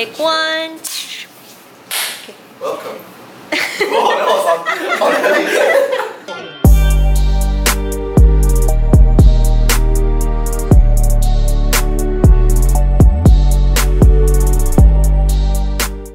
[0.00, 0.80] Take one.
[2.58, 2.96] Welcome.
[3.82, 4.60] oh, that was on,
[5.02, 5.12] on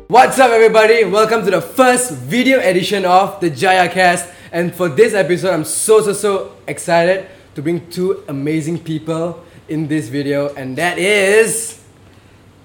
[0.08, 1.04] What's up, everybody?
[1.04, 4.28] Welcome to the first video edition of the Jaya Cast.
[4.52, 9.88] And for this episode, I'm so so so excited to bring two amazing people in
[9.88, 11.85] this video, and that is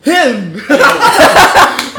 [0.02, 0.60] him.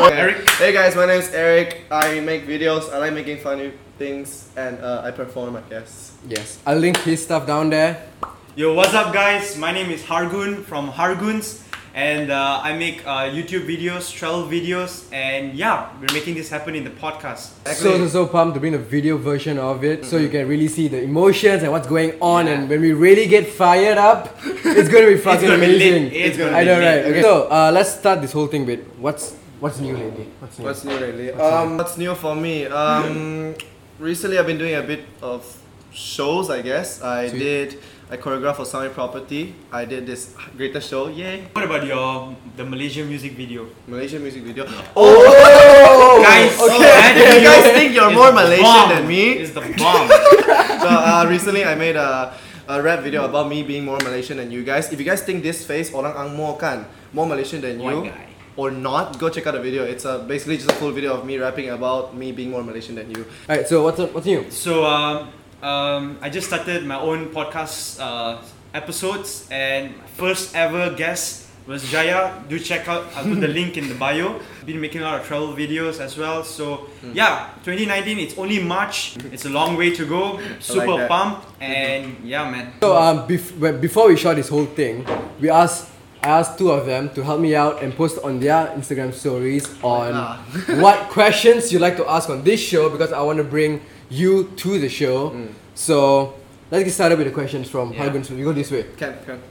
[0.02, 0.50] Eric.
[0.58, 1.86] Hey guys, my name is Eric.
[1.92, 2.92] I make videos.
[2.92, 5.56] I like making funny things, and uh, I perform.
[5.56, 6.18] I guess.
[6.28, 8.08] yes, I'll link his stuff down there.
[8.56, 9.58] Yo, what's up, guys?
[9.58, 11.61] My name is Hargun from Harguns,
[11.94, 16.76] and uh, I make uh, YouTube videos, travel videos, and yeah, we're making this happen
[16.76, 17.52] in the podcast.
[17.76, 20.68] So so so pumped to bring the video version of it, so you can really
[20.70, 22.48] see the emotions and what's going on.
[22.48, 22.54] Yeah.
[22.54, 25.82] And when we really get fired up, it's gonna be fucking gonna be lit.
[25.82, 26.12] amazing.
[26.14, 27.06] It's gonna I be know, right?
[27.06, 27.22] Okay.
[27.22, 30.28] So uh, let's start this whole thing with what's what's new lately.
[30.40, 30.66] What's new?
[30.66, 31.32] What's new lately?
[31.34, 32.66] Um, what's new for me?
[32.68, 33.56] Um,
[34.00, 35.44] recently I've been doing a bit of
[35.92, 36.50] shows.
[36.50, 37.40] I guess I Sweet.
[37.40, 37.80] did.
[38.12, 39.56] I choreographed for Sunway Property.
[39.72, 41.08] I did this greatest show.
[41.08, 41.48] Yay!
[41.56, 43.68] What about your the Malaysian music video?
[43.88, 44.68] Malaysian music video.
[45.00, 46.76] Oh, Guys, okay.
[46.84, 48.90] that you guys think you're more Malaysian bomb.
[48.92, 49.40] than me?
[49.40, 50.08] Is the bomb.
[50.84, 52.36] so uh, recently I made a,
[52.68, 54.92] a rap video about me being more Malaysian than you guys.
[54.92, 56.84] If you guys think this face orang angmo kan
[57.16, 58.28] more Malaysian than White you guy.
[58.60, 59.88] or not, go check out the video.
[59.88, 63.00] It's uh, basically just a full video of me rapping about me being more Malaysian
[63.00, 63.24] than you.
[63.48, 64.12] Alright, so what's up?
[64.12, 64.52] What's new?
[64.52, 68.42] so um, um, I just started my own podcast uh,
[68.74, 72.34] episodes, and first ever guest was Jaya.
[72.50, 73.06] Do check out.
[73.16, 74.40] I'll put the link in the bio.
[74.66, 76.44] Been making a lot of travel videos as well.
[76.44, 78.20] So yeah, 2019.
[78.20, 79.18] It's only March.
[79.32, 80.40] It's a long way to go.
[80.60, 81.10] Super that.
[81.10, 82.74] pumped, and yeah, man.
[82.82, 85.06] So um, bef- before we shot this whole thing,
[85.40, 85.90] we asked
[86.24, 89.66] I asked two of them to help me out and post on their Instagram stories
[89.82, 90.14] on
[90.82, 94.52] what questions you'd like to ask on this show because I want to bring you
[94.58, 95.48] to the show.
[95.74, 96.36] So
[96.70, 98.10] let's get started with the questions from Yeah.
[98.10, 98.24] Hargun.
[98.26, 98.84] So we go this way.
[98.98, 99.42] Can, can.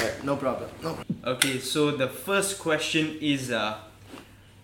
[0.00, 0.68] Right, no problem.
[0.82, 1.16] No problem.
[1.24, 3.78] Okay, so the first question is uh,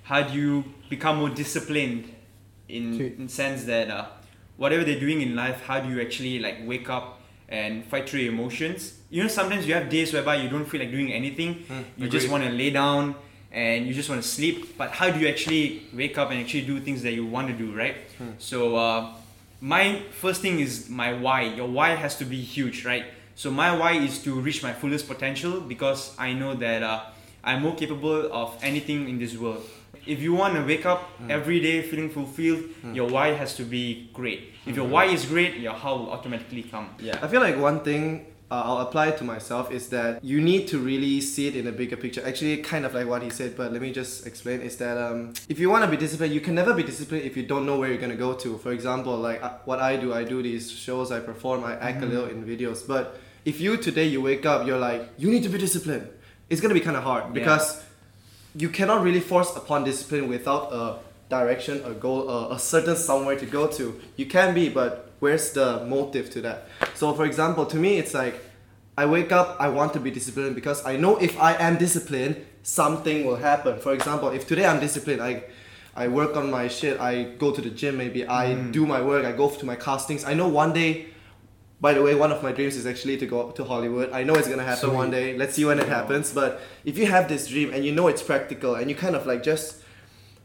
[0.04, 2.12] how do you become more disciplined
[2.69, 3.16] in Sweet.
[3.19, 4.06] in sense that uh,
[4.56, 8.21] whatever they're doing in life, how do you actually like wake up and fight through
[8.21, 8.98] your emotions?
[9.10, 11.65] You know, sometimes you have days whereby you don't feel like doing anything.
[11.97, 13.15] you just want to lay down
[13.53, 14.76] and you just want to sleep.
[14.76, 17.54] But how do you actually wake up and actually do things that you want to
[17.54, 17.97] do, right?
[18.38, 19.15] So uh,
[19.64, 21.41] my first thing is my why.
[21.41, 23.06] Your why has to be huge, right?
[23.34, 27.00] So my why is to reach my fullest potential because I know that uh,
[27.42, 29.64] I'm more capable of anything in this world.
[30.06, 31.30] If you want to wake up hmm.
[31.30, 32.92] every day feeling fulfilled, hmm.
[32.92, 34.53] your why has to be great.
[34.66, 34.92] If your hmm.
[34.92, 36.91] why is great, your how will automatically come.
[36.98, 37.19] Yeah.
[37.22, 40.78] I feel like one thing uh, I'll apply to myself is that you need to
[40.78, 42.22] really see it in a bigger picture.
[42.27, 45.32] Actually, kind of like what he said, but let me just explain is that um,
[45.49, 47.78] if you want to be disciplined, you can never be disciplined if you don't know
[47.78, 48.59] where you're going to go to.
[48.59, 52.03] For example, like uh, what I do, I do these shows, I perform, I act
[52.03, 52.87] a little in videos.
[52.87, 56.09] But if you today you wake up, you're like, you need to be disciplined,
[56.50, 57.83] it's going to be kind of hard because
[58.54, 63.37] you cannot really force upon discipline without a direction, a goal, a, a certain somewhere
[63.37, 64.00] to go to.
[64.16, 66.68] You can be, but where's the motive to that?
[66.94, 68.36] So, for example, to me, it's like
[68.96, 72.34] I wake up, I want to be disciplined because I know if I am disciplined,
[72.62, 73.80] something will happen.
[73.80, 75.32] For example, if today I'm disciplined, I
[75.96, 77.12] I work on my shit, I
[77.44, 78.70] go to the gym, maybe I hmm.
[78.78, 80.24] do my work, I go to my castings.
[80.24, 80.92] I know one day.
[81.80, 84.08] By the way, one of my dreams is actually to go to Hollywood.
[84.18, 85.02] I know it's gonna happen Sweet.
[85.02, 85.26] one day.
[85.41, 86.32] Let's see when it happens.
[86.41, 86.50] But
[86.91, 89.42] if you have this dream and you know it's practical and you kind of like
[89.42, 89.82] just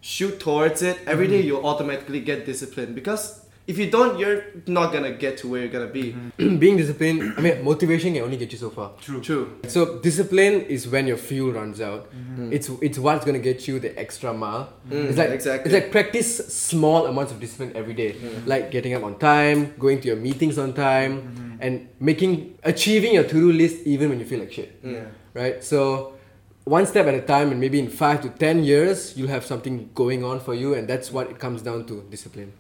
[0.02, 1.34] shoot towards it, every hmm.
[1.34, 2.94] day you'll automatically get disciplined.
[3.02, 6.16] Because if you don't, you're not gonna get to where you're gonna be.
[6.38, 8.94] Being disciplined, I mean, motivation can only get you so far.
[9.00, 9.22] True.
[9.22, 9.60] True.
[9.68, 12.10] So discipline is when your fuel runs out.
[12.12, 12.52] Mm-hmm.
[12.52, 14.74] It's it's what's gonna get you the extra mile.
[14.90, 15.10] Mm-hmm.
[15.10, 15.66] it's like exactly.
[15.72, 18.14] it's like practice small amounts of discipline every day.
[18.14, 18.50] Mm-hmm.
[18.50, 23.24] like getting up on time, going to your meetings on time, and making achieving your
[23.24, 24.80] to do list even when you feel like shit.
[24.84, 25.06] Yeah.
[25.36, 25.64] Right.
[25.64, 26.16] So
[26.64, 29.92] one step at a time, and maybe in five to ten years, you'll have something
[29.94, 32.52] going on for you, and that's what it comes down to discipline.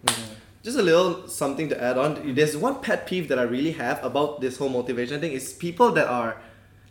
[0.61, 2.35] Just a little something to add on.
[2.35, 5.91] There's one pet peeve that I really have about this whole motivation thing is people
[5.93, 6.35] that are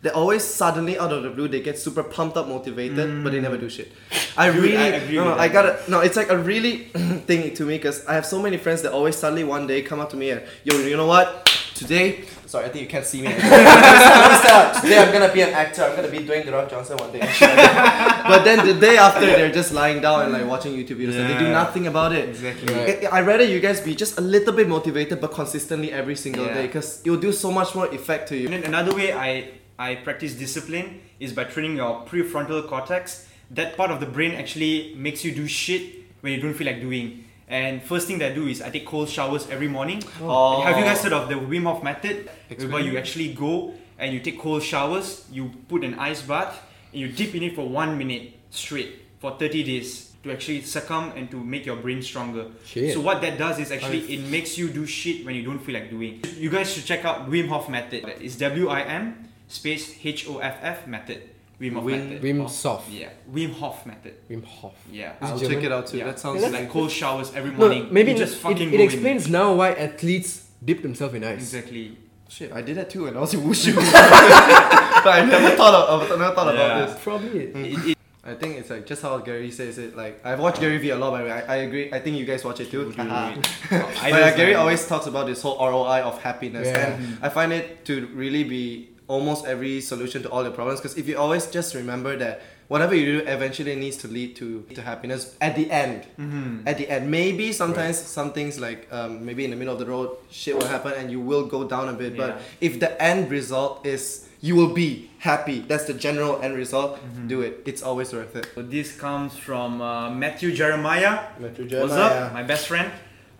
[0.01, 3.41] they always suddenly out of the blue they get super pumped up motivated but they
[3.41, 3.91] never do shit.
[4.37, 6.85] I really I agree no, I gotta no it's like a really
[7.27, 9.99] thing to me because I have so many friends that always suddenly one day come
[9.99, 11.45] up to me and yo you know what
[11.75, 13.27] today sorry I think you can't see me
[14.81, 17.19] today I'm gonna be an actor I'm gonna be Dwayne The Rock Johnson one day
[17.21, 18.25] and shit like that.
[18.27, 21.29] but then the day after they're just lying down and like watching YouTube videos and
[21.29, 22.73] they do nothing about it Exactly.
[22.73, 23.05] Right.
[23.05, 26.45] I- I'd rather you guys be just a little bit motivated but consistently every single
[26.45, 26.53] Yeah.
[26.55, 28.45] day because it'll do so much more effect to you.
[28.47, 29.29] And then another way I,
[29.77, 34.93] I practice discipline is by training your prefrontal cortex that part of the brain actually
[34.95, 35.83] makes you do shit
[36.21, 37.25] when you don't feel like doing.
[37.49, 40.03] And first thing that I do is I take cold showers every morning.
[40.21, 40.61] Oh.
[40.61, 42.29] Uh, have you guys heard of the Wim Hof method?
[42.49, 42.71] Explain.
[42.71, 46.61] Where you actually go and you take cold showers, you put an ice bath,
[46.91, 51.13] and you dip in it for one minute straight for 30 days to actually succumb
[51.15, 52.47] and to make your brain stronger.
[52.65, 52.93] Shit.
[52.93, 55.73] So what that does is actually it makes you do shit when you don't feel
[55.73, 56.21] like doing.
[56.35, 58.05] You guys should check out Wim Hof method.
[58.21, 61.29] It's W I M space H O F F method.
[61.59, 62.21] Wim Hof Wim- method.
[62.21, 62.87] Wim Sof.
[62.89, 64.13] Yeah, Wim Hof method.
[64.29, 64.73] Wim Hof.
[64.91, 65.13] Yeah.
[65.21, 65.55] I'll German?
[65.55, 65.97] check it out too.
[65.97, 66.05] Yeah.
[66.05, 67.87] That sounds Yeah, like like cold showers every No, morning.
[67.91, 68.81] maybe you just it, fucking it go in.
[68.81, 71.39] explains now why athletes dip themselves in ice.
[71.39, 71.97] Exactly.
[72.29, 72.51] shit.
[72.53, 73.73] I did that too and I was in wushu,
[75.03, 76.61] but I never thought of, I never thought Yeah.
[76.61, 77.03] about this.
[77.03, 77.39] Probably.
[77.39, 77.87] It- mm.
[77.91, 79.95] it- I think it's like just how Gary says it.
[79.97, 81.31] Like I've watched Gary Vee a lot, by the way.
[81.31, 81.91] I, I agree.
[81.91, 82.91] I think you guys watch it too.
[82.91, 83.31] do Haha.
[83.39, 83.47] it.
[83.71, 86.91] But Idols, Gary always talks about this whole ROI of happiness, Yeah.
[86.93, 90.79] and I find it to really be almost every solution to all your problems.
[90.79, 94.63] Because if you always just remember that whatever you do eventually needs to lead to
[94.77, 96.05] to happiness at the end.
[96.17, 96.63] Mhm.
[96.69, 99.89] At the end, maybe sometimes some things like um, maybe in the middle of the
[99.89, 102.13] road, shit will happen, and you will go down a bit.
[102.13, 102.21] Yeah.
[102.21, 107.01] But if the end result is you will be happy, that's the general end result.
[107.01, 107.27] Mm-hmm.
[107.27, 107.65] Do it.
[107.65, 108.47] It's always worth it.
[108.55, 111.25] So this comes from uh, Matthew Jeremiah.
[111.41, 112.87] Metro What's up, my best friend?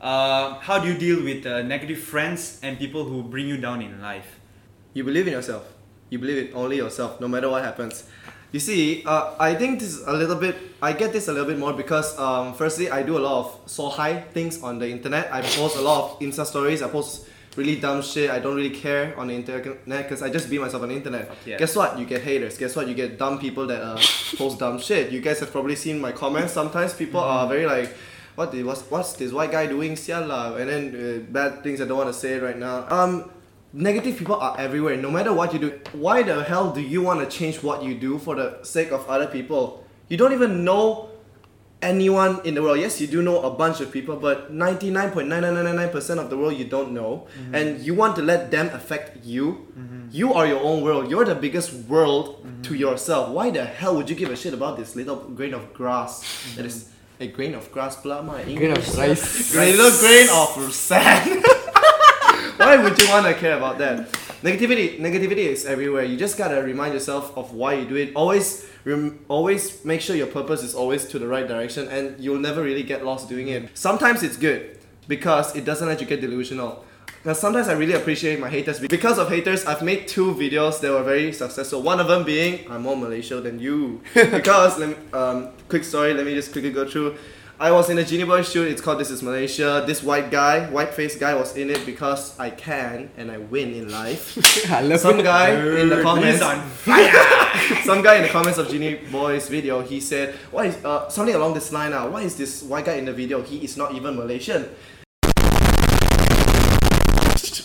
[0.02, 3.82] Uh, how do you deal with uh, negative friends and people who bring you down
[3.82, 4.39] in life?
[4.94, 5.66] You believe in yourself.
[6.10, 8.04] You believe in only yourself, no matter what happens.
[8.52, 10.58] You see, uh, I think this is a little bit.
[10.82, 13.70] I get this a little bit more because, um, firstly, I do a lot of
[13.70, 15.32] so high things on the internet.
[15.32, 16.82] I post a lot of Insta stories.
[16.82, 18.32] I post really dumb shit.
[18.32, 21.30] I don't really care on the internet because I just be myself on the internet.
[21.46, 21.58] Yeah.
[21.58, 22.00] Guess what?
[22.00, 22.58] You get haters.
[22.58, 22.88] Guess what?
[22.88, 24.02] You get dumb people that uh,
[24.36, 25.12] post dumb shit.
[25.12, 26.54] You guys have probably seen my comments.
[26.54, 27.94] Sometimes people are very like,
[28.34, 29.96] what the, what's, what's this white guy doing?
[29.96, 30.56] Sia lah.
[30.56, 32.88] And then uh, bad things I don't want to say right now.
[32.90, 33.30] Um,
[33.74, 34.98] negative people are everywhere.
[34.98, 37.96] No matter what you do, why the hell do you want to change what you
[37.96, 39.84] do for the sake of other people?
[40.08, 41.10] You don't even know
[41.82, 42.80] anyone in the world.
[42.80, 46.92] Yes, you do know a bunch of people, but 99.9999% of the world you don't
[46.92, 47.28] know.
[47.38, 47.56] Mm-hmm.
[47.56, 49.68] And you want to let them affect you.
[49.78, 50.08] Mm-hmm.
[50.12, 51.10] You are your own world.
[51.10, 52.62] You're the biggest world mm-hmm.
[52.64, 53.30] to yourself.
[53.30, 56.26] Why the hell would you give a shit about this little grain of grass
[56.56, 56.90] that is
[57.20, 59.54] a grain of grass, blah, my Grain of rice.
[59.56, 61.46] Little grain of sand.
[62.60, 64.12] why would you want to care about that?
[64.44, 66.04] Negativity, negativity is everywhere.
[66.04, 68.12] You just gotta remind yourself of why you do it.
[68.16, 72.40] Always, rem- always make sure your purpose is always to the right direction, and you'll
[72.40, 73.78] never really get lost doing it.
[73.78, 74.78] Sometimes it's good
[75.08, 76.84] because it doesn't let you get delusional.
[77.24, 78.80] Now, sometimes I really appreciate my haters.
[78.80, 81.82] Because of haters, I've made two videos that were very successful.
[81.82, 84.02] One of them being I'm more Malaysia than you.
[84.14, 84.82] because,
[85.14, 87.18] um, quick story, let me just quickly go through.
[87.62, 89.84] I was in a Jinnyboy shoot, it's called This is Malaysia.
[89.86, 93.74] This white guy, white faced guy was in it because I can and I win
[93.74, 94.40] in life.
[94.72, 97.12] I love Some guy in the comments, on fire.
[97.84, 101.54] some guy in the comments of Jinnyboy's video, he said, "Why is uh, something along
[101.54, 101.92] this line?
[101.92, 103.44] Uh, why is this white guy in the video?
[103.44, 104.70] He is not even Malaysian."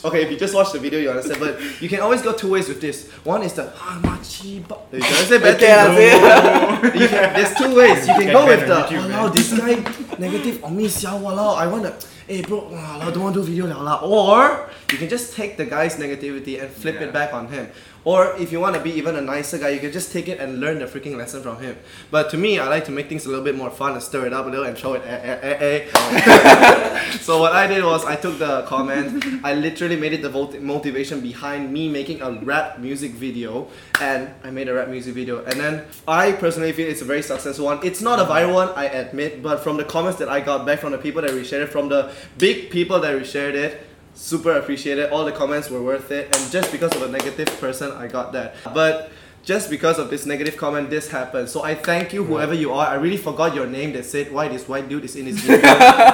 [0.05, 1.41] Okay, if you just watch the video, you understand.
[1.41, 3.11] But you can always go two ways with this.
[3.25, 4.79] One is the ah machi ba.
[4.91, 6.19] Did I say bad Okay.
[6.19, 6.91] No.
[7.01, 8.07] You can, there's two ways.
[8.07, 9.75] You can go with the YouTube, walao this guy
[10.19, 11.57] negative on me, xiao walao.
[11.57, 11.95] I wanna,
[12.27, 14.01] hey bro, walao, don't want to do video lah.
[14.03, 17.69] Or you can just take the guy's negativity and flip it back on him.
[18.05, 20.39] Or if you want to be even a nicer guy, you can just take it
[20.39, 21.77] and learn the freaking lesson from him.
[22.11, 24.27] But to me, I like to make things a little bit more fun and stir
[24.27, 25.03] it up a little and show it.
[25.07, 27.11] Eh, eh, eh, eh.
[27.21, 31.21] so what I did was I took the comment, I literally made it the motivation
[31.21, 33.69] behind me making a rap music video,
[34.01, 35.43] and I made a rap music video.
[35.45, 37.81] And then I personally feel it's a very successful one.
[37.83, 40.81] It's not a viral one, I admit, but from the comments that I got back
[40.81, 43.81] from the people that reshared it, from the big people that reshared it,
[44.15, 45.11] super appreciated.
[45.11, 48.33] All the comments were worth it, and just because of a negative person, I got
[48.33, 48.57] that.
[48.73, 49.11] But
[49.45, 51.49] just because of this negative comment, this happened.
[51.49, 52.87] So I thank you, whoever you are.
[52.87, 55.61] I really forgot your name that said why this white dude is in his video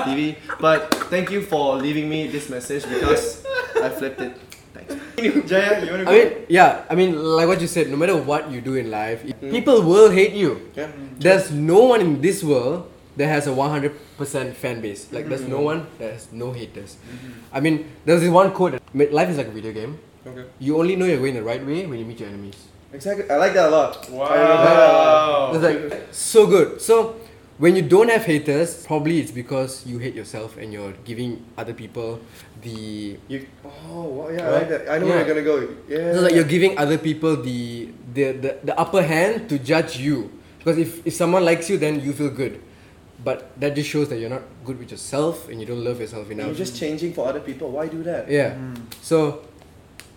[0.06, 0.36] TV.
[0.60, 3.44] But thank you for leaving me this message because
[3.80, 4.36] I flipped it.
[4.74, 5.48] Thanks.
[5.48, 6.10] Jaya, you wanna go?
[6.10, 8.90] I mean, yeah, I mean, like what you said, no matter what you do in
[8.90, 9.50] life, mm.
[9.50, 10.70] people will hate you.
[10.74, 10.90] Yeah.
[11.18, 15.12] There's no one in this world that has a 100% fan base.
[15.12, 15.64] Like, there's no mm-hmm.
[15.64, 16.96] one that has no haters.
[17.52, 19.98] I mean, there's this one quote that life is like a video game.
[20.26, 20.44] Okay.
[20.58, 22.56] You only know you're going the right way when you meet your enemies.
[22.92, 23.30] Exactly.
[23.30, 24.10] I like that a lot.
[24.10, 25.52] Wow.
[25.54, 26.80] It's like so good.
[26.80, 27.16] So
[27.58, 31.72] when you don't have haters, probably it's because you hate yourself and you're giving other
[31.72, 32.20] people
[32.62, 33.16] the.
[33.28, 33.46] You.
[33.88, 34.90] Oh, wow, yeah, I like that.
[34.90, 35.68] I know where you're gonna go.
[35.88, 36.16] Yeah.
[36.16, 40.32] It's like you're giving other people the the, the the upper hand to judge you.
[40.58, 42.60] Because if, if someone likes you, then you feel good.
[43.22, 46.30] But that just shows that you're not good with yourself and you don't love yourself
[46.30, 46.46] enough.
[46.46, 47.70] You're just changing for other people.
[47.70, 48.30] Why do that?
[48.30, 48.54] yeah.
[48.54, 48.74] Hmm.
[49.02, 49.44] So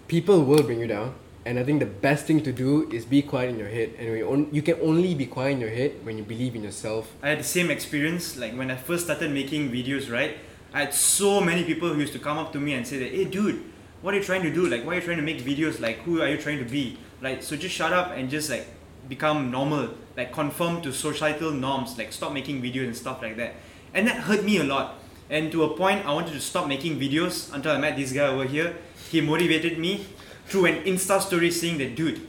[0.07, 1.15] people will bring you down.
[1.45, 3.95] And I think the best thing to do is be quiet in your head.
[3.99, 6.63] And we on, you can only be quiet in your head when you believe in
[6.63, 7.11] yourself.
[7.21, 10.37] I had the same experience like when I first started making videos, right?
[10.73, 13.11] I had so many people who used to come up to me and say that,
[13.11, 13.61] hey dude,
[14.01, 14.67] what are you trying to do?
[14.67, 15.81] Like why are you trying to make videos?
[15.81, 16.97] Like who are you trying to be?
[17.21, 18.65] Like so just shut up and just like
[19.09, 23.55] become normal, like conform to societal norms, like stop making videos and stuff like that.
[23.93, 24.95] And that hurt me a lot.
[25.29, 28.27] And to a point I wanted to stop making videos until I met this guy
[28.27, 28.75] over here.
[29.09, 30.05] He motivated me
[30.45, 32.27] through an Insta story saying that dude,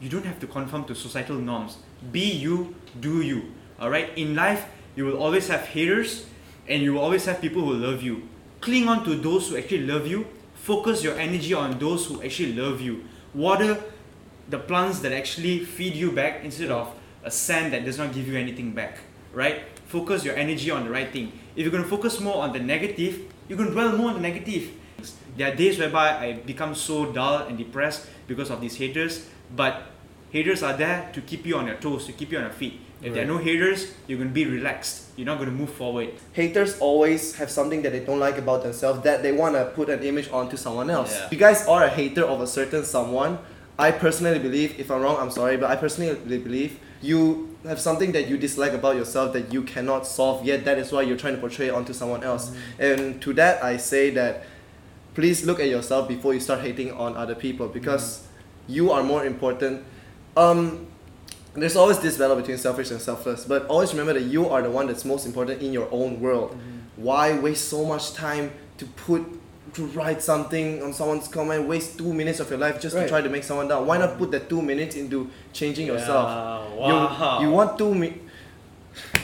[0.00, 1.78] you don't have to conform to societal norms.
[2.12, 3.52] Be you, do you.
[3.80, 4.16] Alright?
[4.16, 4.66] In life,
[4.96, 6.26] you will always have haters
[6.68, 8.28] and you will always have people who love you.
[8.60, 10.26] Cling on to those who actually love you.
[10.54, 13.04] Focus your energy on those who actually love you.
[13.34, 13.82] Water
[14.48, 16.94] the plants that actually feed you back instead of
[17.24, 18.98] a sand that does not give you anything back.
[19.32, 19.62] Right?
[19.86, 21.32] Focus your energy on the right thing.
[21.56, 24.14] If you're going to focus more on the negative, you're going to dwell more on
[24.14, 24.70] the negative.
[25.36, 29.90] There are days whereby I become so dull and depressed because of these haters, but
[30.30, 32.80] haters are there to keep you on your toes, to keep you on your feet.
[33.02, 35.08] If there are no haters, you're going to be relaxed.
[35.16, 36.14] You're not going to move forward.
[36.32, 39.90] Haters always have something that they don't like about themselves that they want to put
[39.90, 41.14] an image onto someone else.
[41.14, 41.26] Yeah.
[41.26, 43.38] If you guys are a hater of a certain someone,
[43.78, 48.12] I personally believe, if I'm wrong, I'm sorry, but I personally believe you have something
[48.12, 50.64] that you dislike about yourself that you cannot solve yet.
[50.64, 52.50] That is why you're trying to portray it onto someone else.
[52.50, 52.56] Mm.
[52.92, 54.44] And to that, I say that
[55.14, 58.74] please look at yourself before you start hating on other people because mm.
[58.74, 59.84] you are more important.
[60.36, 60.86] Um,
[61.54, 64.70] there's always this battle between selfish and selfless, but always remember that you are the
[64.70, 66.50] one that's most important in your own world.
[66.50, 67.02] Mm-hmm.
[67.02, 69.22] Why waste so much time to put
[69.72, 73.20] to write something on someone's comment, waste two minutes of your life just to try
[73.20, 73.86] to make someone down?
[73.86, 76.28] Why not put that two minutes into changing yourself?
[76.28, 77.40] Yeah, You, wow.
[77.40, 78.20] you want two mi-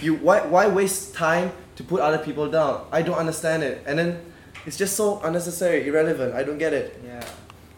[0.02, 2.86] you why why waste time to put other people down?
[2.90, 3.82] I don't understand it.
[3.86, 4.20] And then
[4.66, 6.34] it's just so unnecessary, irrelevant.
[6.34, 7.00] I don't get it.
[7.04, 7.24] Yeah.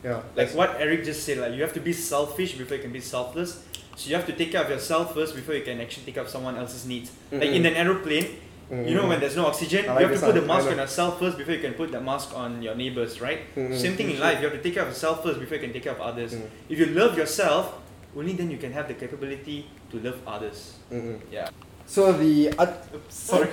[0.04, 0.22] Yeah.
[0.34, 3.00] Like what Eric just said, like you have to be selfish before you can be
[3.00, 3.62] selfless.
[3.96, 6.24] So you have to take care of yourself first before you can actually take care
[6.24, 7.12] of someone else's needs.
[7.30, 7.54] Like mm-hmm.
[7.54, 8.36] in an aeroplane,
[8.72, 11.18] you know when there's no oxygen, like you have to put the mask on yourself
[11.18, 13.40] first before you can put that mask on your neighbors, right?
[13.54, 13.76] Mhm.
[13.78, 15.72] Same thing in life, you have to take care of yourself first before you can
[15.74, 16.32] take care of others.
[16.32, 16.46] Mhm.
[16.70, 17.74] If you love yourself,
[18.16, 20.72] only then you can have the capability to love others.
[20.90, 21.18] Mhm.
[21.30, 21.48] Yeah.
[21.86, 23.50] So the oth- Sorry.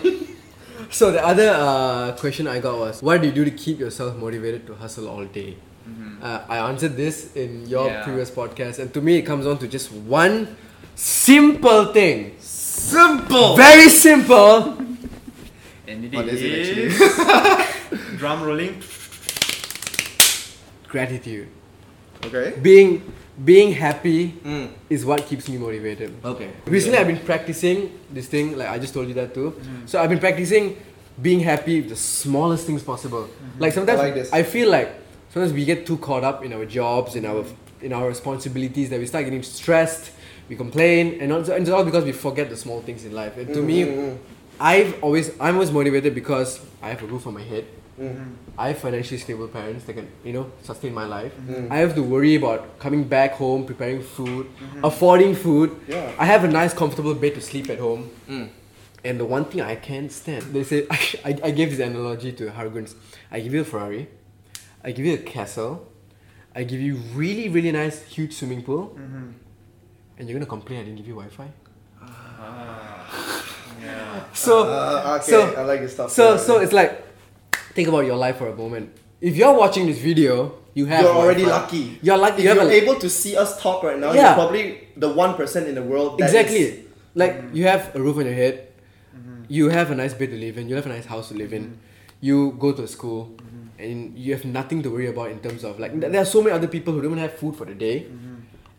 [0.90, 4.16] so the other uh, question I got was, what do you do to keep yourself
[4.16, 5.58] motivated to hustle all day?
[6.22, 8.04] Uh, I answered this in your Yeah.
[8.04, 10.56] previous podcast, and to me, it comes down to just one
[10.96, 12.36] simple thing.
[12.40, 13.56] Simple.
[13.58, 14.78] Very simple.
[15.90, 18.82] And it What is it is- drum rolling.
[20.88, 21.48] Gratitude.
[22.26, 22.54] Okay.
[22.62, 23.02] Being
[23.44, 24.70] being happy Mm.
[24.90, 26.14] is what keeps me motivated.
[26.24, 26.50] Okay.
[26.66, 28.58] Recently, I've been practicing this thing.
[28.58, 29.56] Like I just told you that too.
[29.86, 30.78] So I've been practicing
[31.22, 33.28] being happy with the smallest things possible.
[33.58, 34.32] Like sometimes I like this.
[34.34, 34.94] I feel like
[35.30, 37.44] sometimes we get too caught up in our jobs, in our
[37.82, 40.12] in our responsibilities that we start getting stressed.
[40.50, 43.38] We complain, and, also, and it's all because we forget the small things in life.
[43.38, 44.18] And to me, Mhm.
[44.60, 47.66] I've always I'm always motivated because I have a roof on my head.
[48.00, 48.36] Mhm.
[48.58, 51.34] I have financially stable parents that can, you know, sustain my life.
[51.48, 51.72] Mhm.
[51.72, 54.48] I have to worry about coming back home, preparing food,
[54.84, 55.76] affording food.
[55.88, 56.12] Yeah.
[56.18, 58.10] I have a nice, comfortable bed to sleep at home.
[58.30, 58.48] Mm.
[59.04, 60.80] And the one thing I can't stand, they say,
[61.26, 62.96] I, I gave this analogy to Harguns.
[63.32, 64.08] I give you a Ferrari,
[64.84, 65.86] I give you a castle,
[66.56, 68.98] I give you really, really nice, huge swimming pool,
[70.18, 71.48] and you're gonna complain I didn't give you Wi Fi?
[73.82, 74.24] Yeah.
[74.34, 75.32] So, Uh, okay.
[75.32, 76.12] so- I like this stuff.
[76.12, 76.38] so, Yeah.
[76.38, 77.04] so it's like,
[77.74, 78.90] think about your life for a moment.
[79.22, 81.62] If you're watching this video, you have you're already Wi-Fi.
[81.64, 82.00] lucky.
[82.02, 82.38] You're lucky.
[82.40, 84.28] If You have you're a, able to see us talk right now, Yeah.
[84.28, 86.18] you're probably the one percent in the world.
[86.20, 86.58] that exactly.
[86.58, 86.80] is-
[87.16, 87.56] Like mm.
[87.56, 88.68] you have a roof on your head,
[89.18, 89.44] mm-hmm.
[89.50, 91.52] you have a nice bed to live in, you have a nice house to live
[91.54, 92.22] in, mm-hmm.
[92.22, 93.84] you go to school, mm-hmm.
[93.84, 96.42] and you have nothing to worry about in terms of like th- there are so
[96.44, 98.06] many other people who don't even have food for the day,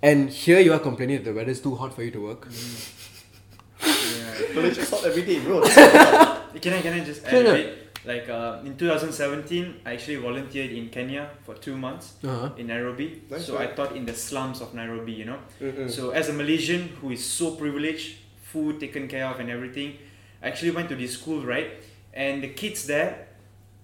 [0.00, 2.46] and here you are complaining that the weather is too hot for you to work.
[3.82, 4.29] yeah.
[4.54, 5.60] Malaysia's hot every day, bro.
[6.60, 7.76] Can I can I just add Sure, a bit?
[8.04, 12.50] Like uh, in 2017, I actually volunteered in Kenya for two months Uh-huh.
[12.56, 13.22] in Nairobi.
[13.30, 15.12] Nice, so I taught in the slums of Nairobi.
[15.12, 15.38] You know.
[15.60, 15.88] Mm-mm.
[15.90, 19.96] So as a Malaysian who is so privileged, food taken care of and everything,
[20.42, 21.70] I actually went to this school, right?
[22.12, 23.28] And the kids there,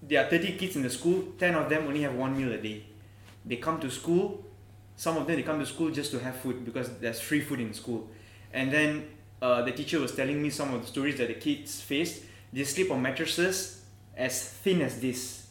[0.02, 2.58] there are 30 kids in the school, 10 of them only have one meal a
[2.58, 2.82] day.
[3.44, 4.44] They come to school,
[4.96, 7.60] some of them they come to school just to have food because there's free food
[7.60, 8.08] in school.
[8.52, 9.04] And then
[9.42, 12.22] uh, the teacher was telling me some of the stories that the kids faced.
[12.52, 13.84] They sleep on mattresses
[14.16, 15.46] as thin as this.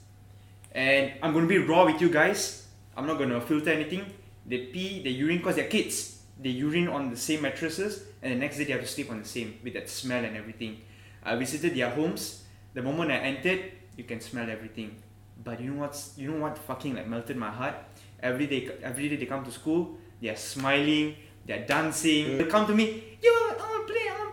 [0.71, 2.67] And I'm gonna be raw with you guys.
[2.97, 4.05] I'm not gonna filter anything.
[4.45, 6.21] They pee, they urine because they're kids.
[6.39, 9.19] They urine on the same mattresses, and the next day they have to sleep on
[9.19, 10.81] the same with that smell and everything.
[11.23, 12.43] I visited their homes.
[12.73, 14.95] The moment I entered, you can smell everything.
[15.43, 17.75] But you know what's you know what fucking like melted my heart
[18.19, 21.15] Every day, every day they come to school, they're smiling,
[21.45, 22.37] they're dancing.
[22.37, 23.17] They'll come to me,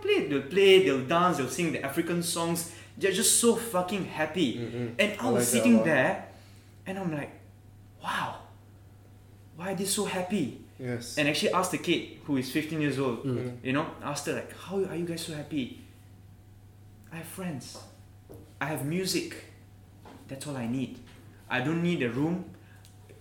[0.02, 0.28] play, I wanna play.
[0.28, 2.73] They'll play, they'll dance, they'll sing the African songs.
[2.99, 4.59] They're just so fucking happy.
[4.59, 4.94] Mm-mm.
[4.99, 6.28] And I I was like sitting there,
[6.87, 7.30] and I'm like,
[8.02, 8.37] wow,
[9.56, 10.61] why are they so happy?
[10.78, 11.16] Yes.
[11.16, 13.56] And actually asked the kid who is 15 years old, Mm.
[13.62, 15.80] you know, asked her like, how are you guys so happy?
[17.12, 17.78] I have friends.
[18.61, 19.37] I have music.
[20.28, 20.99] That's all I need.
[21.49, 22.44] I don't need a room.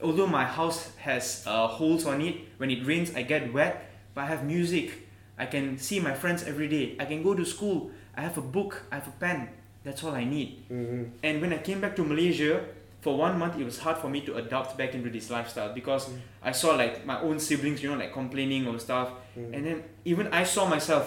[0.02, 3.86] Although my house has uh, holes on it, when it rains I get wet,
[4.16, 5.08] but I have music.
[5.42, 6.86] I can see my friends every day.
[7.02, 7.90] I can go to school.
[8.16, 8.84] I have a book.
[8.92, 9.50] I have a pen.
[9.84, 10.50] That's all I need.
[10.70, 11.10] Mhm.
[11.26, 12.62] And when I came back to Malaysia,
[13.02, 16.04] for one month it was hard for me to adopt back into this lifestyle because
[16.10, 16.20] Mm.
[16.50, 19.10] I saw like my own siblings, you know, like complaining over stuff.
[19.36, 19.54] Mm.
[19.56, 21.06] And then even I saw myself,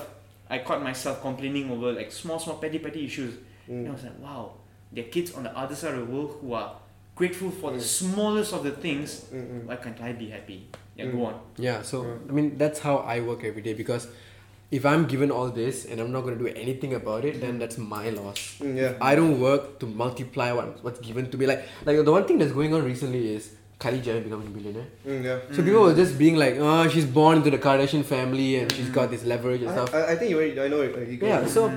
[0.51, 3.35] I caught myself complaining over like small, small petty, petty issues.
[3.69, 3.95] And I Mm.
[3.95, 4.43] was like, wow,
[4.91, 6.71] there are kids on the other side of the world who are
[7.15, 7.83] grateful for the Mm.
[8.03, 9.31] smallest of the things.
[9.69, 10.67] Why can't I be happy?
[10.97, 11.13] Yeah, Mm.
[11.17, 11.35] go on.
[11.69, 12.13] Yeah, so Yeah.
[12.29, 14.07] I mean that's how I work every day because
[14.71, 17.79] if I'm given all this and I'm not gonna do anything about it, then that's
[17.79, 18.45] my loss.
[18.61, 18.93] Mm, yeah.
[19.11, 21.47] I don't work to multiply what what's given to me.
[21.53, 24.87] Like like the one thing that's going on recently is Kylie Jenner becoming a billionaire.
[25.07, 25.39] Mm, yeah.
[25.57, 28.89] So people were just being like, oh, she's born into the Kardashian family and she's
[28.89, 29.95] got this leverage and I, stuff.
[29.95, 31.09] I, I think you already, I know it.
[31.09, 31.19] You.
[31.33, 31.71] Yeah, so.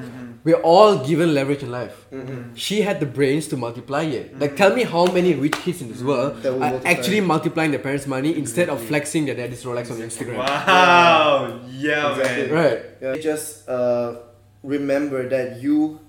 [0.47, 1.95] We're all given leverage in life.
[2.11, 2.55] Mhm.
[2.65, 4.25] She had the brains to multiply it.
[4.41, 6.91] Like, tell me how many rich kids in this world That will are multiply.
[6.93, 10.37] actually multiplying their parents' money instead of flexing their daddy's Rolex on Instagram.
[10.37, 12.43] Wow, yeah, Exactly.
[12.47, 12.53] man.
[12.63, 12.79] Right.
[13.01, 13.15] Yeah.
[13.29, 14.07] Just uh,
[14.63, 15.99] remember that you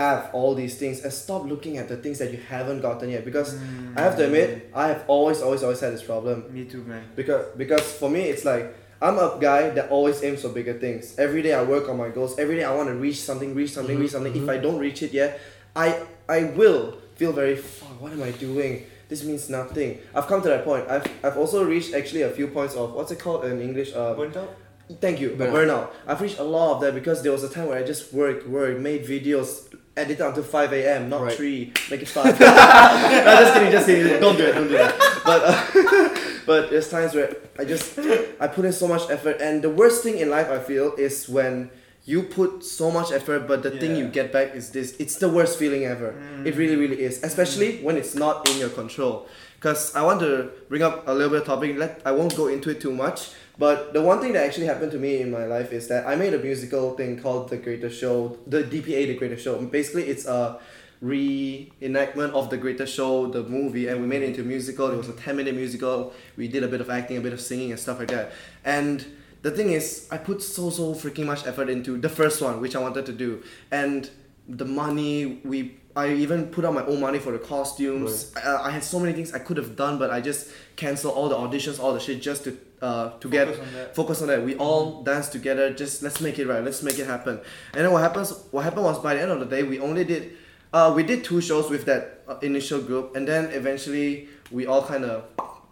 [0.00, 3.24] have all these things and stop looking at the things that you haven't gotten yet.
[3.24, 3.54] Because
[3.96, 6.44] I have to admit, I have always, always, always had this problem.
[6.52, 7.02] Me too, man.
[7.14, 8.66] Because because for me, it's like
[9.00, 11.18] I'm a guy that always aims for bigger things.
[11.18, 12.38] Every day I work on my goals.
[12.38, 14.34] Every day I want to reach something, reach something, reach something.
[14.34, 15.40] If I don't reach it yet,
[15.74, 18.00] I I will feel very fuck.
[18.00, 18.86] What am I doing?
[19.08, 20.00] This means nothing.
[20.14, 20.88] I've come to that point.
[20.88, 23.92] I've I've also reached actually a few points of what's it called in English?
[23.94, 24.56] Uh, Burnt out?
[25.00, 25.30] Thank you.
[25.30, 25.52] Burnout.
[25.52, 25.90] Burnout.
[26.06, 28.46] I've reached a lot of that because there was a time where I just worked,
[28.48, 31.36] worked, made videos, edit until 5 a.m., not Right.
[31.36, 31.72] 3.
[31.90, 32.24] Make it 5.
[32.40, 34.20] no, just kidding, just kidding.
[34.20, 34.94] Don't do it, don't do that.
[35.24, 37.98] But, uh, but there's times where I just,
[38.40, 39.40] I put in so much effort.
[39.40, 41.70] And the worst thing in life, I feel, is when
[42.06, 44.94] you put so much effort, but the thing you get back is this.
[45.00, 46.14] It's the worst feeling ever.
[46.44, 46.80] It really, mm.
[46.80, 47.22] really is.
[47.24, 47.82] Especially mm.
[47.82, 49.26] when it's not in your control.
[49.56, 51.76] Because I want to bring up a little bit of topic.
[51.76, 53.30] Let I won't go into it too much.
[53.58, 56.14] But the one thing that actually happened to me in my life is that I
[56.14, 59.60] made a musical thing called The Greatest Show, the DPA, The Greatest Show.
[59.62, 60.60] Basically, it's a
[61.02, 64.90] reenactment of The Greatest Show, the movie, and we made it into a musical.
[64.90, 66.12] It was a 10 minute musical.
[66.36, 68.32] We did a bit of acting, a bit of singing, and stuff like that.
[68.64, 69.04] And
[69.42, 72.74] the thing is, I put so, so freaking much effort into the first one, which
[72.76, 73.42] I wanted to do.
[73.70, 74.10] And
[74.48, 78.30] the money, we I even put out my own money for the costumes.
[78.36, 81.30] I, I had so many things I could have done, but I just canceled all
[81.30, 83.96] the auditions, all the shit, just to uh to get Focus on that.
[83.96, 84.44] focus on that.
[84.44, 85.72] We all danced together.
[85.72, 86.62] Just let's make it right.
[86.62, 87.40] Let's make it happen.
[87.72, 88.30] And then what happens?
[88.50, 90.36] What happened was by the end of the day, we only did,
[90.72, 94.84] uh, we did two shows with that uh, initial group, and then eventually we all
[94.84, 95.24] kind of,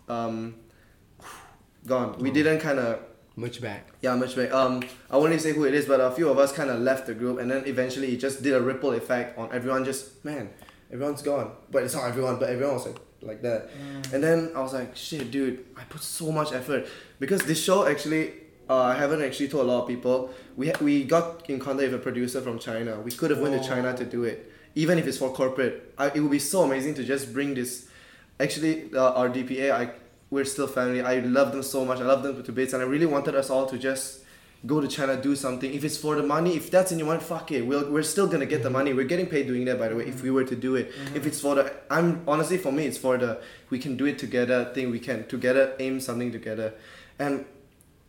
[0.09, 0.55] um,
[1.87, 2.19] gone.
[2.19, 3.01] We didn't kind of
[3.37, 3.89] Much back.
[4.01, 4.53] yeah, much back.
[4.53, 6.81] Um, I won't really say who it is, but a few of us kind of
[6.81, 9.85] left the group, and then eventually it just did a ripple effect on everyone.
[9.85, 10.51] Just man,
[10.93, 11.51] everyone's gone.
[11.71, 13.71] But it's not everyone, but everyone was like like that.
[14.13, 16.87] And then I was like, shit, dude, I put so much effort
[17.19, 18.35] because this show actually.
[18.67, 20.31] Uh, I haven't actually told a lot of people.
[20.57, 22.99] We ha- we got in contact with a producer from China.
[22.99, 25.95] We could have went to China to do it, even if it's for corporate.
[25.97, 27.89] I, it would be so amazing to just bring this.
[28.41, 29.91] Actually, uh, our DPA, I
[30.31, 31.01] we're still family.
[31.01, 32.01] I love them so much.
[32.01, 34.21] I love them to bits, and I really wanted us all to just
[34.67, 35.73] go to China, do something.
[35.73, 37.63] If it's for the money, if that's in your mind, fuck it.
[37.67, 38.93] We'll, we're still gonna get the money.
[38.93, 40.07] We're getting paid doing that, by the way.
[40.07, 42.99] If we were to do it, if it's for the, I'm honestly for me, it's
[42.99, 44.91] for the we can do it together thing.
[44.91, 46.75] We can together aim something together,
[47.19, 47.45] and.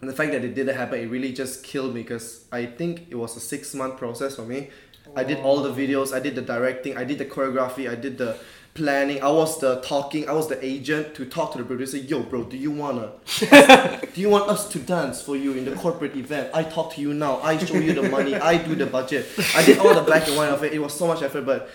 [0.02, 3.08] And the fact that it didn't happen, it really just killed me because I think
[3.10, 4.70] it was a six month process for me.
[5.16, 8.18] I did all the videos, I did the directing, I did the choreography, I did
[8.18, 8.38] the
[8.76, 9.24] planning.
[9.24, 11.98] I was the talking, I was the agent to talk to the producer.
[11.98, 13.12] Yo, bro, do you wanna?
[13.40, 16.50] do you want us to dance for you in the corporate event?
[16.54, 17.40] I talk to you now.
[17.42, 18.36] I show you the money.
[18.36, 19.28] I do the budget.
[19.56, 20.74] I did all the black and white of it.
[20.74, 21.70] It was so much effort, but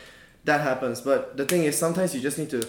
[0.44, 1.00] that happens.
[1.00, 2.68] But the thing is, sometimes you just need to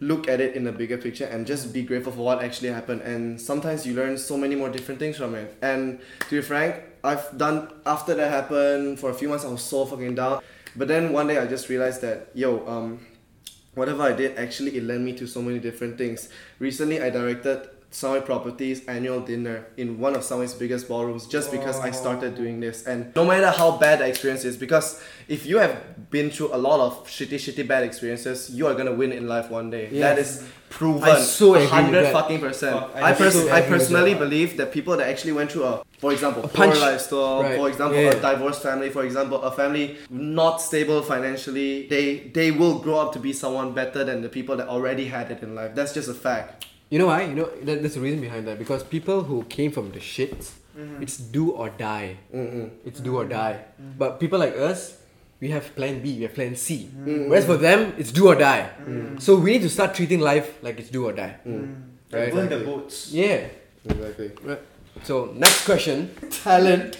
[0.00, 3.00] look at it in the bigger picture and just be grateful for what actually happened.
[3.00, 5.56] And sometimes you learn so many more different things from it.
[5.62, 9.44] And to be frank, I've done after that happened for a few months.
[9.44, 10.42] I was so fucking down.
[10.76, 13.06] But then one day I just realized that yo, um,
[13.74, 16.28] whatever I did actually it led me to so many different things.
[16.58, 21.80] Recently I directed Sunway Properties annual dinner in one of Sunway's biggest ballrooms just because
[21.80, 22.86] I started doing this.
[22.86, 26.58] And no matter how bad the experience is, because if you have been through a
[26.58, 29.86] lot of shitty, shitty bad experiences, you are gonna win in life one day.
[29.86, 30.42] That Yes.
[30.42, 31.02] is proven.
[31.08, 32.76] I so hundred fucking percent.
[32.78, 34.18] Fuck, I I, pers- so I personally that.
[34.20, 37.56] believe that people that actually went through a, for example, A poor lifestyle, Right.
[37.56, 38.10] for example, Yeah.
[38.10, 43.14] a divorced family, for example, a family not stable financially, they they will grow up
[43.14, 45.70] to be someone better than the people that already had it in life.
[45.74, 46.66] That's just a fact.
[46.90, 47.22] You know why?
[47.22, 50.52] You know that, there's a reason behind that because people who came from the shits,
[50.76, 51.02] mm-hmm.
[51.02, 52.16] it's do or die.
[52.34, 52.70] Mm-mm.
[52.84, 53.60] It's do or die.
[53.80, 53.98] Mm-hmm.
[53.98, 54.96] But people like us,
[55.40, 56.90] we have plan B, we have plan C.
[56.96, 57.28] Mm.
[57.28, 58.70] Whereas for them, it's do or die.
[59.18, 61.36] So we need to start treating life like it's do or die.
[61.46, 61.82] Mm.
[62.10, 62.32] Right?
[62.32, 63.12] Burn the boats.
[63.12, 63.48] Yeah.
[63.84, 64.32] Exactly.
[64.42, 64.60] Right.
[65.02, 66.98] So next question: talent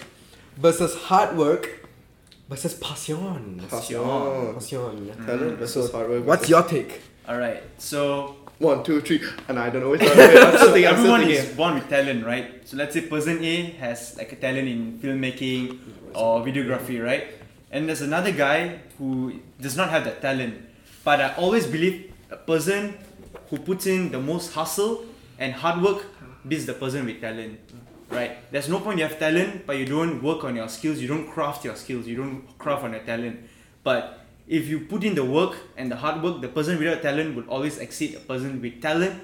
[0.57, 1.89] versus hard work
[2.47, 3.61] versus passion.
[3.69, 4.53] Passion.
[4.53, 5.11] Passion.
[5.25, 6.25] Talent versus hard work.
[6.25, 7.01] What's your take?
[7.29, 9.21] Alright, so one, two, three?
[9.47, 10.17] And I don't know which one.
[10.17, 12.67] Wait, I'm still thinking, I'm everyone is born with talent, right?
[12.67, 15.79] So let's say person A has like a talent in filmmaking
[16.13, 17.27] or videography, right?
[17.71, 20.65] And there's another guy who does not have that talent.
[21.03, 22.97] But I always believe a person
[23.49, 25.05] who puts in the most hustle
[25.37, 26.05] and hard work
[26.47, 27.59] beats the person with talent.
[28.09, 28.37] Right?
[28.51, 31.29] There's no point you have talent but you don't work on your skills, you don't
[31.29, 33.47] craft your skills, you don't craft on your talent.
[33.83, 37.35] But if you put in the work and the hard work, the person without talent
[37.35, 39.21] would always exceed a person with talent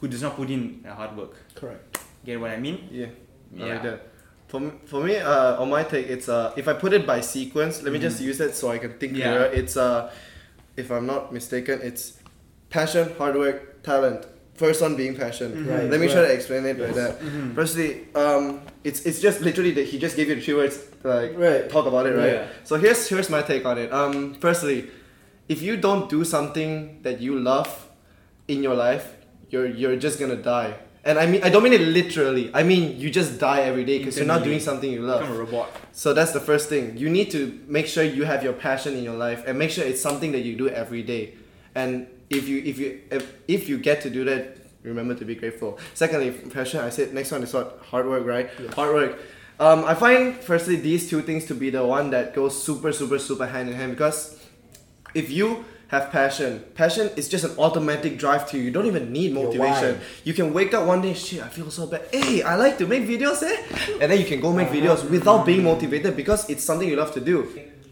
[0.00, 1.34] who does not put in the hard work.
[1.54, 1.98] Correct.
[2.24, 2.88] Get what I mean?
[2.90, 3.06] Yeah.
[3.06, 3.66] I Yeah.
[3.74, 4.00] like that.
[4.48, 7.20] For, me- for me, uh, on my take, it's uh, if I put it by
[7.20, 9.20] sequence, let me just use it so I can think Mm-hmm.
[9.20, 9.30] Yeah.
[9.32, 9.44] clearer.
[9.60, 10.10] It's uh,
[10.76, 12.18] if I'm not mistaken, it's
[12.70, 14.26] passion, hard work, talent.
[14.54, 15.52] First one being passion.
[15.52, 15.68] Mm-hmm.
[15.70, 17.18] Right, Let me try to explain it like that.
[17.54, 21.08] Firstly, um, it's it's just literally that he just gave you the three words to,
[21.08, 21.68] like Right.
[21.70, 22.32] talk about it, right?
[22.34, 22.46] Yeah.
[22.64, 23.92] So here's here's my take on it.
[23.92, 24.88] Um, firstly,
[25.48, 27.88] if you don't do something that you love
[28.46, 29.16] in your life,
[29.50, 30.74] you're you're just gonna die.
[31.04, 32.50] And I mean I don't mean it literally.
[32.54, 35.20] I mean you just die every day because you're not doing something you love.
[35.22, 35.52] Become a love.
[35.52, 35.70] robot.
[35.92, 36.96] So that's the first thing.
[36.96, 39.82] You need to make sure you have your passion in your life and make sure
[39.84, 41.34] it's something that you do every day.
[41.74, 42.06] And
[42.38, 45.78] if you if you if, if you get to do that, remember to be grateful.
[45.94, 46.80] Secondly, passion.
[46.80, 48.50] I said next one is what hard work, right?
[48.74, 49.18] Hard work.
[49.60, 53.18] Um, I find firstly these two things to be the one that goes super super
[53.18, 54.40] super hand in hand because
[55.14, 58.64] if you have passion, passion is just an automatic drive to you.
[58.64, 60.00] You don't even need motivation.
[60.24, 62.08] You can wake up one day, shit, I feel so bad.
[62.10, 63.98] Hey, I like to make videos, eh?
[64.00, 67.12] And then you can go make videos without being motivated because it's something you love
[67.12, 67.46] to do.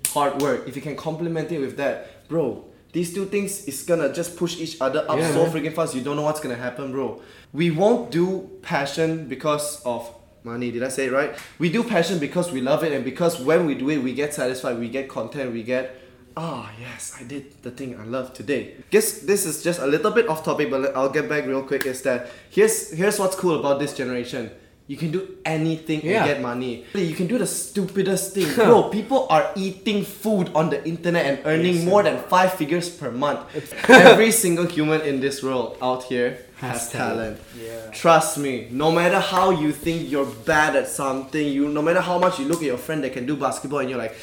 [0.09, 0.66] Hard work.
[0.66, 4.59] If you can complement it with that, bro, these two things is gonna just push
[4.59, 5.53] each other up Yeah, so man.
[5.53, 5.94] freaking fast.
[5.94, 7.20] You don't know what's gonna happen, bro.
[7.53, 10.70] We won't do passion because of money.
[10.70, 11.35] Did I say it right?
[11.59, 14.35] We do passion because we love it and because when we do it, we get
[14.35, 15.96] satisfied, we get content, we get
[16.37, 18.76] Ah, yes, I did the thing I love today.
[18.90, 21.85] Guess this is just a little bit off topic, but I'll get back real quick.
[21.87, 24.50] Is that here's here's what's cool about this generation.
[24.90, 26.11] You can do anything Yeah.
[26.16, 26.72] and get money.
[26.94, 28.88] You can do the stupidest thing, bro.
[28.98, 33.40] People are eating food on the internet and earning more than five figures per month.
[33.88, 37.38] Every single human in this world out here has, Has talent.
[37.38, 37.40] talent.
[37.66, 37.90] Yeah.
[38.03, 38.66] Trust me.
[38.85, 42.46] No matter how you think you're bad at something, you no matter how much you
[42.50, 44.16] look at your friend that can do basketball and you're like,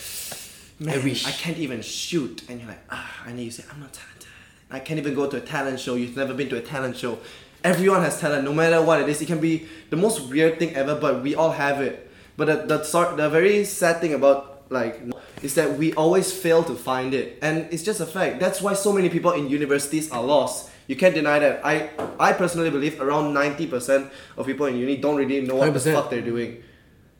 [0.79, 2.43] man, wish." I can't even shoot.
[2.49, 4.27] And you're like, ah, and you say, I'm not talented.
[4.69, 5.95] I can't even go to a talent show.
[5.95, 7.19] You've never been to a talent show.
[7.63, 9.21] Everyone has talent, no matter what it is.
[9.21, 12.09] It can be the most weird thing ever, but we all have it.
[12.37, 15.01] But the, the sort, the very sad thing about like
[15.41, 18.39] is that we always fail to find it, and it's just a fact.
[18.39, 20.69] That's why so many people in universities are lost.
[20.87, 21.65] You can't deny that.
[21.65, 21.89] I
[22.19, 25.79] I personally believe around ninety percent of people in uni don't really know what the
[25.79, 25.93] 100%.
[25.93, 26.63] fuck they're doing.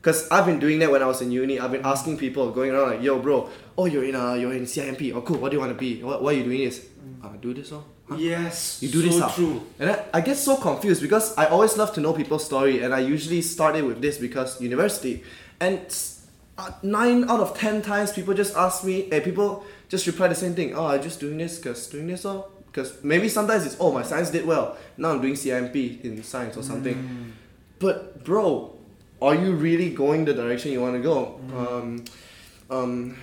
[0.08, 1.60] Cause I've been doing that when I was in uni.
[1.60, 4.64] I've been asking people, going around like, "Yo, bro, oh you're in uh you're in
[4.64, 5.14] CIMP.
[5.14, 5.36] Oh, cool.
[5.36, 6.02] What do you want to be?
[6.02, 6.86] What, why are you doing this?
[7.22, 7.84] Uh, do this, oh.
[8.08, 8.16] Huh?
[8.16, 8.82] Yes.
[8.82, 9.60] You do so this, true.
[9.78, 12.94] And I, I get so confused because I always love to know people's story, and
[12.94, 15.24] I usually start it with this because university,
[15.60, 15.84] and
[16.56, 20.34] uh, nine out of ten times people just ask me, and people just reply the
[20.34, 20.74] same thing.
[20.74, 24.04] Oh, I'm just doing this because doing this, oh, because maybe sometimes it's oh my
[24.04, 24.78] science did well.
[24.96, 27.34] Now I'm doing CIMP in science or something.
[27.78, 28.77] But bro,
[29.20, 31.40] are you really going the direction you want to go?
[31.56, 32.04] Um,
[32.70, 33.16] um,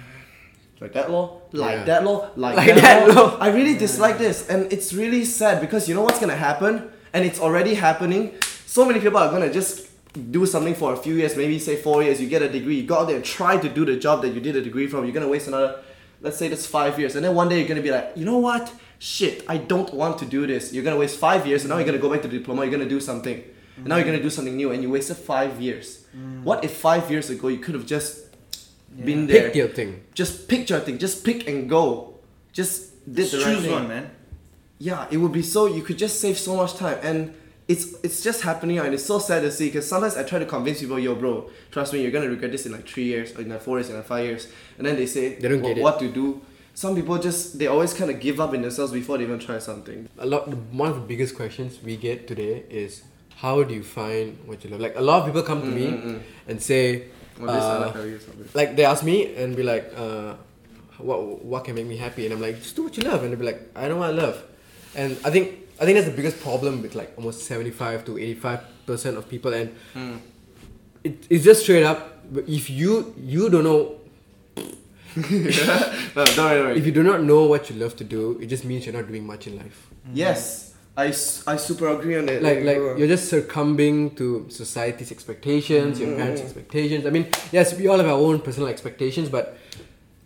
[0.82, 1.84] like that law, like Yeah.
[1.86, 3.24] that law, like, Like that, that law.
[3.24, 3.38] law.
[3.40, 7.26] I really dislike this, and it's really sad because you know what's gonna happen, and
[7.26, 8.32] it's already happening.
[8.66, 9.88] So many people are gonna just
[10.32, 12.20] do something for a few years, maybe say four years.
[12.22, 14.30] You get a degree, you go out there and try to do the job that
[14.34, 15.06] you did a degree from.
[15.06, 15.76] You're gonna waste another,
[16.22, 18.38] let's say that's five years, and then one day you're gonna be like, you know
[18.40, 18.72] what?
[19.00, 20.74] Shit, I don't want to do this.
[20.74, 22.64] You're gonna waste five years, and now you're gonna go back to the diploma.
[22.64, 23.42] You're gonna do something,
[23.78, 26.06] and now you're gonna do something new, and you wasted five years.
[26.16, 26.44] Mm.
[26.44, 28.26] What if five years ago you could have just
[29.04, 29.48] been there?
[29.48, 30.04] Pick your thing.
[30.14, 32.14] just pick your thing, just pick and go.
[32.54, 33.72] Just did Just the right choose thing.
[33.74, 34.10] one, man.
[34.80, 37.34] Yeah, it would be so you could just save so much time and
[37.68, 40.46] it's it's just happening and it's so sad to see because sometimes I try to
[40.46, 43.42] convince people, yo, bro, trust me, you're gonna regret this in like three years or
[43.42, 45.70] in like four years, in like five years, and then they say They don't "Wha-
[45.70, 45.82] get it.
[45.82, 46.42] what to do.
[46.74, 49.60] Some people just they always kind of give up in themselves before they even try
[49.60, 50.08] something.
[50.18, 50.48] a lot
[50.84, 53.02] one of the biggest questions we get today is
[53.36, 54.80] how do you find what you love?
[54.80, 57.08] Like a lot of people come to me and say
[57.40, 58.48] Well, uh, like how you something.
[58.54, 60.36] like they ask me and be like uh,
[60.98, 62.26] what what can make me happy?
[62.26, 63.24] And i'm like just do what you love.
[63.24, 64.42] And they'll be like i don't know what i love.
[64.96, 68.60] And i think i think that's the biggest problem with like almost 75 to 85
[68.86, 69.54] percent of people.
[69.54, 69.76] And
[71.04, 73.96] it, it's just straight up if you you don't know
[75.16, 75.42] no, don't
[76.16, 76.78] worry, don't worry.
[76.78, 79.08] if you do not know what you love to do it just means you're not
[79.08, 79.88] doing much in life.
[80.14, 80.65] Yes,
[80.98, 82.42] I, s- I super agree on it.
[82.42, 87.06] like like you're just succumbing to society's expectations, your parents' expectations.
[87.06, 89.58] I mean, yes, we all have our own personal expectations, but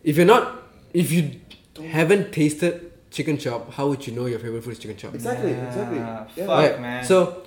[0.03, 0.61] if you're not,
[0.93, 1.41] if you
[1.87, 5.15] haven't tasted chicken chop, how would you know your favorite food is chicken chop?
[5.15, 5.97] exactly, Yeah, exactly.
[5.97, 6.25] Yeah.
[6.45, 6.47] fuck.
[6.49, 6.79] Right.
[6.81, 7.03] man.
[7.03, 7.43] So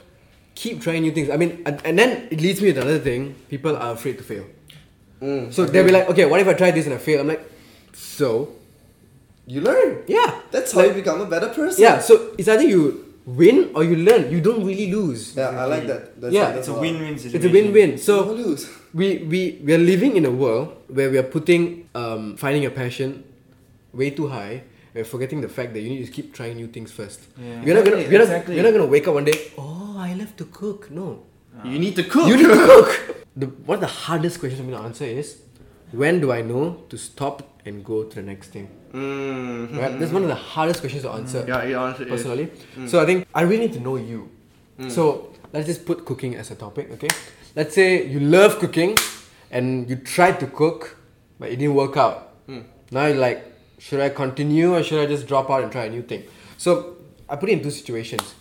[0.57, 1.31] keep trying new things.
[1.31, 3.37] I mean, and, and then it leads me to another thing.
[3.49, 4.45] People are afraid to fail.
[5.23, 7.21] Mm, So they'll be like, okay, what if I try this and I fail?
[7.21, 7.49] I'm like,
[7.93, 8.49] so
[9.47, 10.03] you learn.
[10.09, 11.81] yeah, That's how Like- you become a better person.
[11.83, 12.01] yeah.
[12.01, 14.31] So it's either you win or you learn.
[14.31, 15.37] You don't really lose.
[15.37, 16.21] Yeah, I like that.
[16.21, 16.53] That's Yeah.
[16.53, 17.37] that's It's a win-win situation.
[17.37, 17.99] It's a win-win.
[17.99, 18.69] So lose.
[18.95, 22.71] we we we are living in a world where we are putting um, finding a
[22.71, 23.25] passion
[23.93, 24.65] way too high.
[24.95, 27.21] We're forgetting the fact that you need to keep trying new things first.
[27.41, 27.65] Yeah.
[27.65, 28.55] You're not gonna Exactly, you're not, exactly.
[28.57, 29.39] you're not gonna wake up one day.
[29.57, 30.91] Oh, I love to cook.
[30.91, 31.23] No,
[31.65, 32.29] You need to cook.
[32.29, 32.91] you need to cook.
[33.37, 35.41] The one of the hardest questions I'm gonna answer is,
[35.93, 38.69] when do I know to stop and go to the next thing?
[38.93, 39.79] Mm.
[39.79, 39.99] Right?
[39.99, 42.11] That's one of the hardest questions to answer Yeah, it honestly is.
[42.11, 42.51] personally.
[42.77, 42.89] Mm.
[42.89, 44.31] So I think I really need to know you.
[44.79, 44.91] Mm.
[44.91, 47.09] So let's just put cooking as a topic, okay?
[47.55, 48.97] Let's say you love cooking
[49.51, 50.97] and you tried to cook,
[51.39, 52.47] but it didn't work out.
[52.49, 52.65] Mm.
[52.91, 53.45] Now you're like,
[53.79, 56.25] should I continue or should I just drop out and try a new thing?
[56.57, 56.97] So
[57.29, 58.35] I put it in two situations.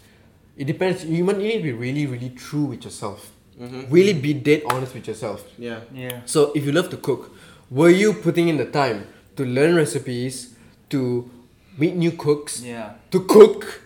[0.58, 1.06] It depends.
[1.06, 3.32] You might- you need to be really, really true with yourself.
[3.60, 3.90] Mm-hmm.
[3.94, 5.44] Really be dead honest with yourself.
[5.58, 5.80] Yeah.
[5.94, 6.22] Yeah.
[6.26, 7.34] So if you love to cook,
[7.70, 10.56] were you putting in the time to learn recipes,
[10.90, 11.30] to
[11.78, 12.94] meet new cooks, Yeah.
[13.12, 13.82] to cook,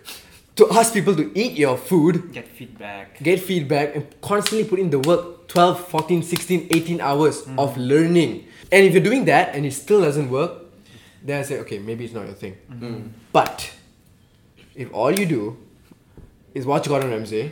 [0.55, 3.21] to ask people to eat your food, Get feedback.
[3.21, 7.59] get feedback, and constantly put in the work 12, 14, 16, 18 hours hmm.
[7.59, 8.45] of learning.
[8.71, 10.63] And if you're doing that and it still doesn't work,
[11.23, 12.53] then I say, okay, maybe it's not your thing.
[12.67, 12.79] Hmm.
[12.79, 13.07] Hmm.
[13.31, 13.71] But
[14.75, 15.57] if all you do
[16.53, 17.51] is watch Gordon Ramsay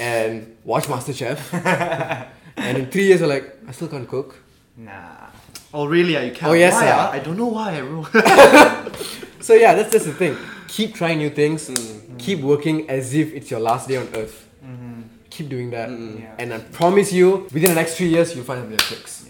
[0.00, 4.36] and watch MasterChef, and in three years you're like, I still can't cook.
[4.76, 5.28] Nah.
[5.74, 6.16] Oh really?
[6.16, 6.50] ah, You can't.
[6.50, 6.92] Oh, yes, Why, sir.
[6.94, 7.10] ah?
[7.10, 8.06] I don't know why, bro.
[9.40, 10.36] So yeah, that's just the thing.
[10.68, 11.68] Keep trying new things.
[12.16, 14.40] Keep working as if it's your last day on earth.
[15.28, 16.30] Keep doing that, Yeah.
[16.38, 19.26] and I promise you, within the next three years, you'll find something that clicks.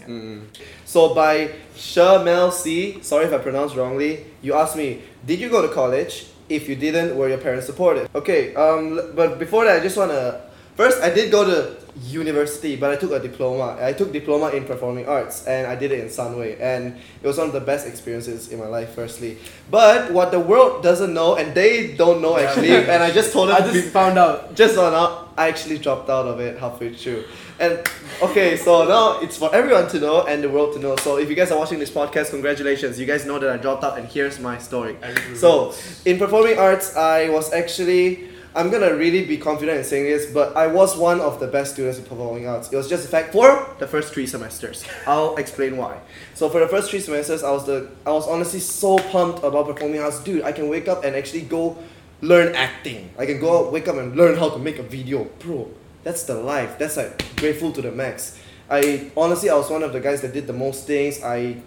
[0.85, 5.63] so by Shermel C, sorry if I pronounced wrongly, you asked me, did you go
[5.67, 6.27] to college?
[6.47, 8.07] If you didn't, were your parents supportive?
[8.15, 10.41] Okay, um, but before that, I just wanna.
[10.75, 13.77] First, I did go to university, but I took a diploma.
[13.79, 17.37] I took diploma in performing arts, and I did it in Sunway, and it was
[17.37, 18.89] one of the best experiences in my life.
[18.93, 19.37] Firstly,
[19.71, 23.49] but what the world doesn't know, and they don't know actually, and I just told
[23.49, 23.55] them.
[23.61, 24.53] I just found out.
[24.55, 27.23] just found out I actually dropped out of it halfway through.
[27.57, 27.79] And
[28.21, 30.97] okay, so now it's for everyone to know and the world to know.
[30.97, 32.99] So if you guys are watching this podcast, congratulations.
[32.99, 34.97] You guys know that I dropped out and here's my story.
[35.35, 40.31] So in performing arts, I was actually I'm gonna really be confident in saying this,
[40.31, 42.71] but I was one of the best students in performing arts.
[42.71, 44.85] It was just a fact for the first three semesters.
[45.07, 45.99] I'll explain why.
[46.35, 49.67] So for the first three semesters, I was the I was honestly so pumped about
[49.67, 50.43] performing arts, dude.
[50.43, 51.77] I can wake up and actually go
[52.21, 53.09] learn acting.
[53.19, 55.69] I can go out, wake up and learn how to make a video, bro.
[56.03, 56.77] That's the life.
[56.79, 58.39] That's like grateful to the max.
[58.69, 61.21] I honestly, I was one of the guys that did the most things.
[61.21, 61.61] I,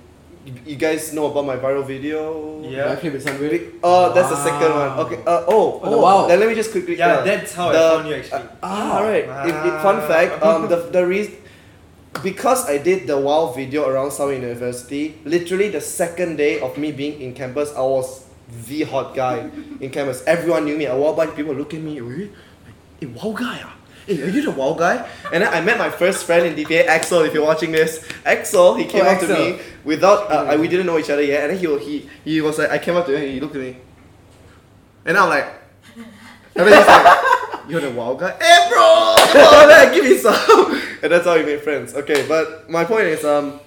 [0.47, 2.63] you, you guys know about my viral video.
[2.63, 2.95] Yeah.
[2.95, 3.79] Backflip with Sunway.
[3.83, 4.91] Oh, that's the second one.
[5.07, 5.17] Okay.
[5.27, 5.99] Uh, oh, Oh, oh.
[6.01, 6.27] wow.
[6.27, 6.97] Then let me just quickly.
[6.97, 8.43] Yeah, uh, that's how the- I found you actually.
[8.63, 9.25] Ah, right.
[9.49, 11.35] If, if, fun fact, um, the the reason
[12.23, 16.91] because I did the WoW video around Sunway University, literally the second day of me
[16.91, 18.27] being in campus, I was
[18.67, 19.47] the hot guy
[19.81, 20.25] in campus.
[20.27, 20.87] Everyone knew me.
[20.87, 22.33] A while back, people look at me, really?
[22.99, 23.75] Hey, WoW guy, ah?
[24.09, 25.07] Hey, are you the WoW guy?
[25.35, 27.21] And then I met my first friend in DPA, Axel.
[27.25, 30.87] If you're watching this, Axel, he came Oh, up to me without uh, we didn't
[30.87, 33.13] know each other yet, and then he he he was like, I came up to
[33.15, 33.77] him, and he looked at me,
[35.05, 35.45] and I'm like,
[36.57, 37.19] and then he's like,
[37.69, 38.33] You're the wild guy?
[38.41, 39.15] Hey bro!
[39.69, 40.73] then give me some!
[41.03, 41.93] and that's how we made friends.
[41.93, 43.61] Okay, but my point is um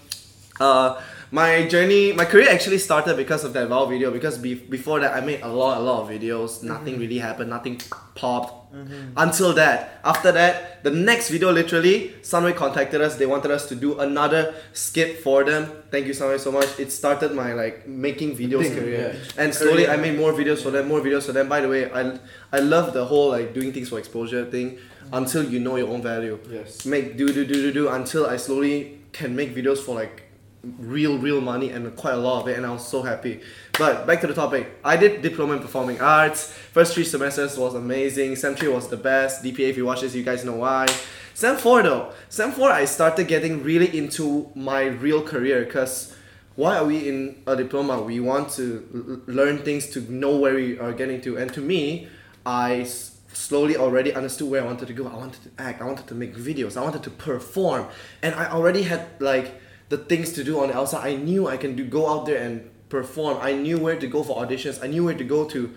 [0.60, 0.99] uh
[1.32, 4.12] my journey, my career actually started because of that Val video.
[4.12, 6.62] Because be- before that, I made a lot, a lot of videos.
[6.62, 7.02] Nothing mm-hmm.
[7.02, 7.50] really happened.
[7.50, 7.80] Nothing
[8.15, 8.74] popped.
[8.74, 9.13] Mm-hmm.
[9.17, 13.15] Until that, after that, the next video, literally, Sunway contacted us.
[13.15, 15.70] They wanted us to do another skit for them.
[15.89, 16.80] Thank you, Sunway, so much.
[16.80, 19.44] It started my like making videos Thing, career, yeah.
[19.44, 21.50] and slowly I made more videos for them, more videos for them.
[21.50, 22.17] By the way, I
[22.54, 24.72] I love the whole like doing things for exposure thing.
[24.72, 25.15] Mm-hmm.
[25.15, 26.86] Until you know your own value Yes.
[26.86, 30.31] make do do do do do until I slowly can make videos for like
[30.63, 33.41] real real money and quite a lot of it and I was so happy.
[33.80, 34.71] But back to the topic.
[34.84, 36.52] I did diploma in performing arts.
[36.71, 38.36] First three semesters was amazing.
[38.36, 39.43] Sem 3 was the best.
[39.43, 40.86] DPA if you watch this you guys know why.
[41.34, 42.12] Sem 4 though.
[42.30, 46.15] Sem 4 I started getting really into my real career because
[46.56, 48.02] why are we in a diploma?
[48.02, 51.38] We want to l- learn things to know where we are getting to.
[51.38, 52.08] And to me,
[52.45, 55.08] I s- slowly already understood where I wanted to go.
[55.08, 55.82] I wanted to act.
[55.82, 56.76] I wanted to make videos.
[56.78, 57.88] I wanted to perform.
[58.21, 59.60] And I already had like
[59.91, 61.06] the things to do on the outside.
[61.06, 63.38] I knew I can do go out there and perform.
[63.41, 64.82] I knew where to go for auditions.
[64.82, 65.69] I knew where to go to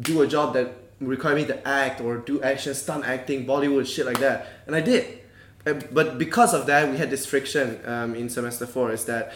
[0.00, 4.06] do a job that required me to act or do action, stunt acting, Bollywood, shit
[4.06, 4.48] like that.
[4.66, 5.20] And I did.
[5.64, 8.92] But because of that, we had this friction um, in semester four.
[8.92, 9.34] Is that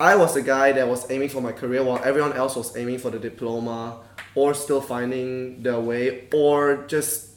[0.00, 3.00] I was the guy that was aiming for my career while everyone else was aiming
[3.00, 4.00] for the diploma
[4.34, 7.32] or still finding their way or just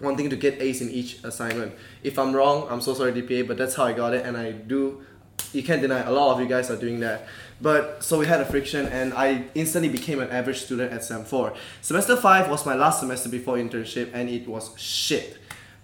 [0.00, 1.72] wanting to get A's in each assignment.
[2.02, 4.52] If I'm wrong, I'm so sorry DPA, but that's how I got it and I
[4.52, 5.05] do
[5.52, 7.26] you can't deny a lot of you guys are doing that.
[7.60, 11.24] But so we had a friction and I instantly became an average student at SEM
[11.24, 11.54] 4.
[11.80, 15.38] Semester 5 was my last semester before internship and it was shit.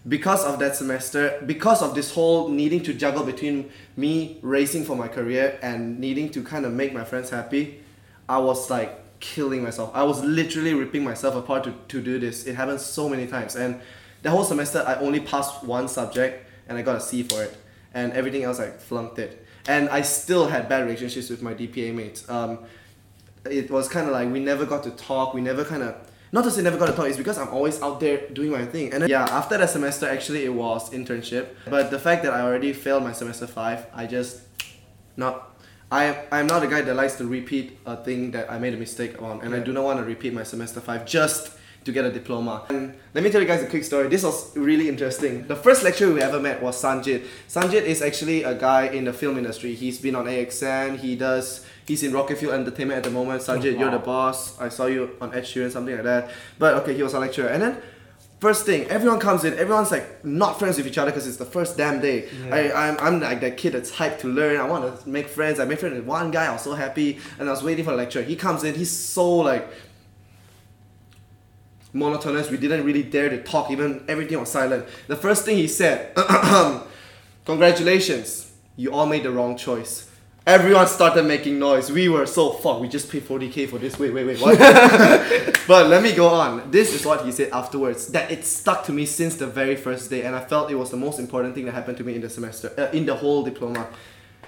[0.07, 4.97] Because of that semester, because of this whole needing to juggle between me racing for
[4.97, 7.81] my career and needing to kind of make my friends happy,
[8.29, 9.93] I was like killing myself.
[9.95, 12.47] I was literally ripping myself apart to, to do this.
[12.47, 13.55] It happened so many times.
[13.55, 13.81] And
[14.23, 17.57] the whole semester, I only passed one subject and I got a C for it.
[17.94, 19.44] And everything else, I flunked it.
[19.68, 22.28] And I still had bad relationships with my DPA mates.
[22.28, 22.61] Um,
[23.44, 25.35] it was kind of like we never got to talk.
[25.35, 25.96] We never kind of
[26.33, 27.07] not to say never got to talk.
[27.07, 28.92] It's because I'm always out there doing my thing.
[28.92, 31.48] And then, yeah, after that semester, actually, it was internship.
[31.68, 34.40] But the fact that I already failed my semester five, I just
[35.16, 35.50] not.
[35.90, 38.78] I I'm not a guy that likes to repeat a thing that I made a
[38.78, 42.05] mistake on, and I do not want to repeat my semester five just to get
[42.05, 42.64] a diploma.
[42.68, 44.09] And let me tell you guys a quick story.
[44.09, 45.47] This was really interesting.
[45.47, 47.27] The first lecturer we ever met was Sanjit.
[47.49, 49.75] Sanjit is actually a guy in the film industry.
[49.75, 50.99] He's been on AXN.
[50.99, 51.66] He does.
[51.87, 53.42] He's in Rocket Fuel Entertainment at the moment.
[53.42, 54.61] Sanjit, you're the boss.
[54.61, 56.31] I saw you on Ed Sheeran, something like that.
[56.59, 57.49] But okay, he was a lecturer.
[57.49, 57.83] And then
[58.42, 61.45] First thing, everyone comes in, everyone's like not friends with each other because it's the
[61.45, 62.29] first damn day.
[62.51, 64.57] I, I'm, I'm like that kid that's hyped to learn.
[64.61, 65.61] I want to make friends.
[65.61, 67.92] I made friends with one guy, I was so happy, and I was waiting for
[67.92, 68.21] the lecture.
[68.21, 69.68] He comes in, he's so like
[71.92, 72.50] monotonous.
[72.50, 74.87] We didn't really dare to talk, even everything was silent.
[75.07, 76.14] The first thing he said,
[77.44, 80.09] Congratulations, you all made the wrong choice.
[80.44, 81.92] Everyone started making noise.
[81.92, 82.81] We were so fuck.
[82.81, 83.96] We just paid 40k for this.
[83.96, 84.40] Wait, wait, wait.
[84.40, 84.59] What?
[85.68, 86.68] but let me go on.
[86.68, 88.09] This is what he said afterwards.
[88.09, 90.90] That it stuck to me since the very first day, and I felt it was
[90.90, 93.44] the most important thing that happened to me in the semester, uh, in the whole
[93.44, 93.87] diploma.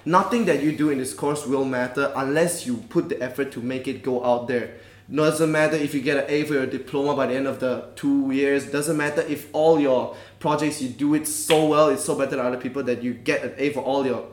[0.04, 3.61] Nothing that you do in this course will matter unless you put the effort to
[3.61, 4.74] make it go out there.
[5.12, 7.88] Doesn't matter if you get an A for your diploma by the end of the
[7.95, 8.71] two years.
[8.71, 12.40] Doesn't matter if all your projects you do it so well, it's so better than
[12.40, 14.27] other people that you get an A for all your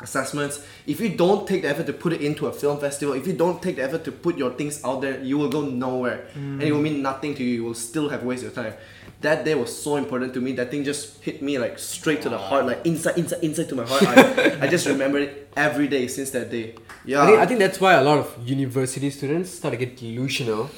[0.00, 0.64] assessments.
[0.86, 3.32] If you don't take the effort to put it into a film festival, if you
[3.32, 6.26] don't take the effort to put your things out there, you will go nowhere.
[6.34, 6.84] And it will mm.
[6.84, 7.54] mean nothing to you.
[7.54, 8.74] You will still have wasted your time.
[9.20, 10.52] That day was so important to me.
[10.52, 13.74] That thing just hit me like straight to the heart, like inside, inside, inside to
[13.74, 14.02] my heart.
[14.04, 16.74] I, I just remember it every day since that day.
[17.04, 17.22] Yeah.
[17.22, 20.70] I think, I think that's why a lot of university students start to get delusional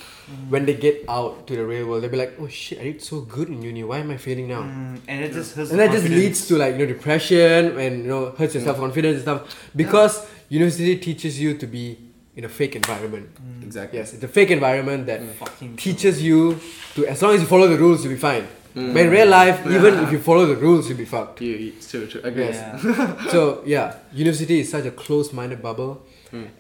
[0.48, 2.02] when they get out to the real world.
[2.02, 3.84] They'll be like, oh shit, I did so good in uni.
[3.84, 4.62] Why am I failing now?
[4.62, 7.78] Mm, and it just hurts And the that just leads to like you know depression
[7.78, 12.09] and you know hurts your self confidence and stuff because university teaches you to be
[12.40, 13.28] in a fake environment.
[13.34, 13.62] Mm.
[13.68, 13.98] exactly.
[13.98, 15.32] Yes, it's a fake environment that mm.
[15.42, 16.58] Fucking teaches you
[16.94, 18.46] to as long as you follow the rules you'll be fine.
[18.74, 18.94] Mm.
[18.94, 21.40] But in real life, even if you follow the rules, you'll be fucked.
[21.42, 22.22] You, you, true, true.
[22.24, 22.56] I guess.
[22.56, 23.30] Yeah.
[23.34, 26.02] so yeah, university is such a close-minded bubble,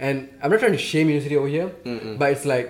[0.06, 1.68] and I'm not trying to shame university over here,
[2.18, 2.66] but it's like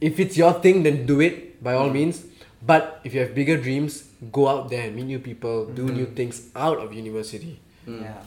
[0.00, 2.24] if it's your thing, then do it by all means.
[2.70, 3.92] But if you have bigger dreams,
[4.32, 5.96] go out there and meet new people, do mm-hmm.
[5.96, 7.60] new things out of university.
[7.86, 8.22] yeah.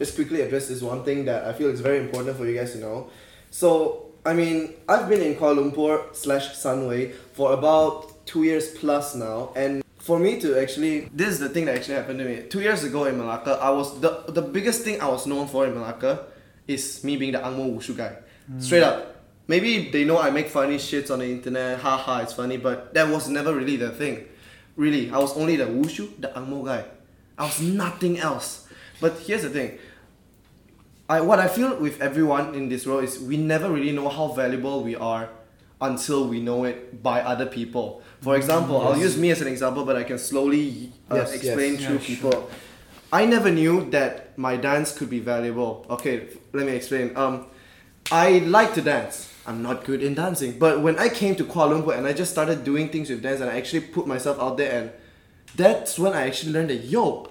[0.00, 2.72] just quickly address this one thing that I feel is very important for you guys
[2.72, 3.10] to know.
[3.50, 9.14] So, I mean, I've been in Kuala Lumpur slash Sunway for about two years plus
[9.14, 12.42] now, and for me to actually, this is the thing that actually happened to me.
[12.48, 15.66] Two years ago in Malacca, I was the the biggest thing I was known for
[15.66, 16.26] in Malacca
[16.66, 18.16] is me being the Angmo Wushu guy.
[18.46, 18.60] Hmm.
[18.60, 19.16] Straight up.
[19.48, 23.08] Maybe they know I make funny shits on the internet, haha, it's funny, but that
[23.08, 24.26] was never really the thing.
[24.76, 26.84] Really, I was only the Wushu, the Angmo guy.
[27.36, 28.68] I was nothing else.
[29.00, 29.78] But here's the thing.
[31.10, 34.28] I what I feel with everyone in this world is we never really know how
[34.28, 35.28] valuable we are
[35.80, 38.00] until we know it by other people.
[38.20, 41.72] For example, I'll use me as an example, but I can slowly uh, Yes, explain
[41.74, 41.84] yes.
[41.84, 42.50] through Yeah, people.
[43.12, 45.84] I never knew that my dance could be valuable.
[45.90, 47.16] Okay, let me explain.
[47.16, 47.46] Um,
[48.12, 49.34] I like to dance.
[49.46, 52.30] I'm not good in dancing, but when I came to Kuala Lumpur and I just
[52.30, 54.90] started doing things with dance and I actually put myself out there and
[55.56, 57.26] that's when I actually learned that yo,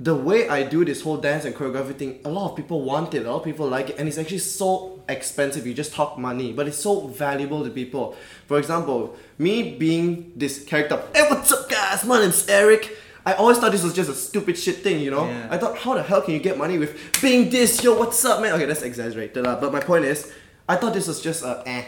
[0.00, 3.14] the way I do this whole dance and choreography thing, a lot of people want
[3.14, 5.66] it, a lot of people like it, and it's actually so expensive.
[5.66, 8.16] You just talk money, but it's so valuable to people.
[8.46, 12.04] For example, me being this character, hey, what's up, guys?
[12.04, 12.96] My name's Eric.
[13.26, 15.26] I always thought this was just a stupid shit thing, you know.
[15.26, 15.48] Yeah.
[15.50, 17.82] I thought, how the hell can you get money with being this?
[17.82, 18.54] Yo, what's up, man?
[18.54, 19.44] Okay, that's exaggerated.
[19.44, 20.32] But my point is,
[20.68, 21.84] I thought this was just a eh,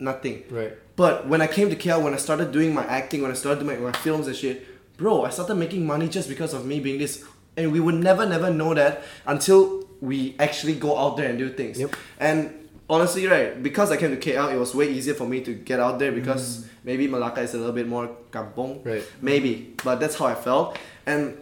[0.00, 0.42] nothing.
[0.50, 0.72] Right.
[0.96, 3.64] But when I came to KL, when I started doing my acting, when I started
[3.64, 4.66] doing my, my films and shit,
[4.96, 7.24] bro, I started making money just because of me being this.
[7.56, 11.50] And we would never, never know that until we actually go out there and do
[11.50, 11.78] things.
[11.78, 11.96] Yep.
[12.20, 15.54] And honestly, right, because I came to KL, it was way easier for me to
[15.54, 16.68] get out there because mm.
[16.84, 18.82] maybe Malacca is a little bit more kampong.
[18.84, 19.04] Right.
[19.20, 19.74] Maybe.
[19.82, 20.78] But that's how I felt.
[21.06, 21.38] And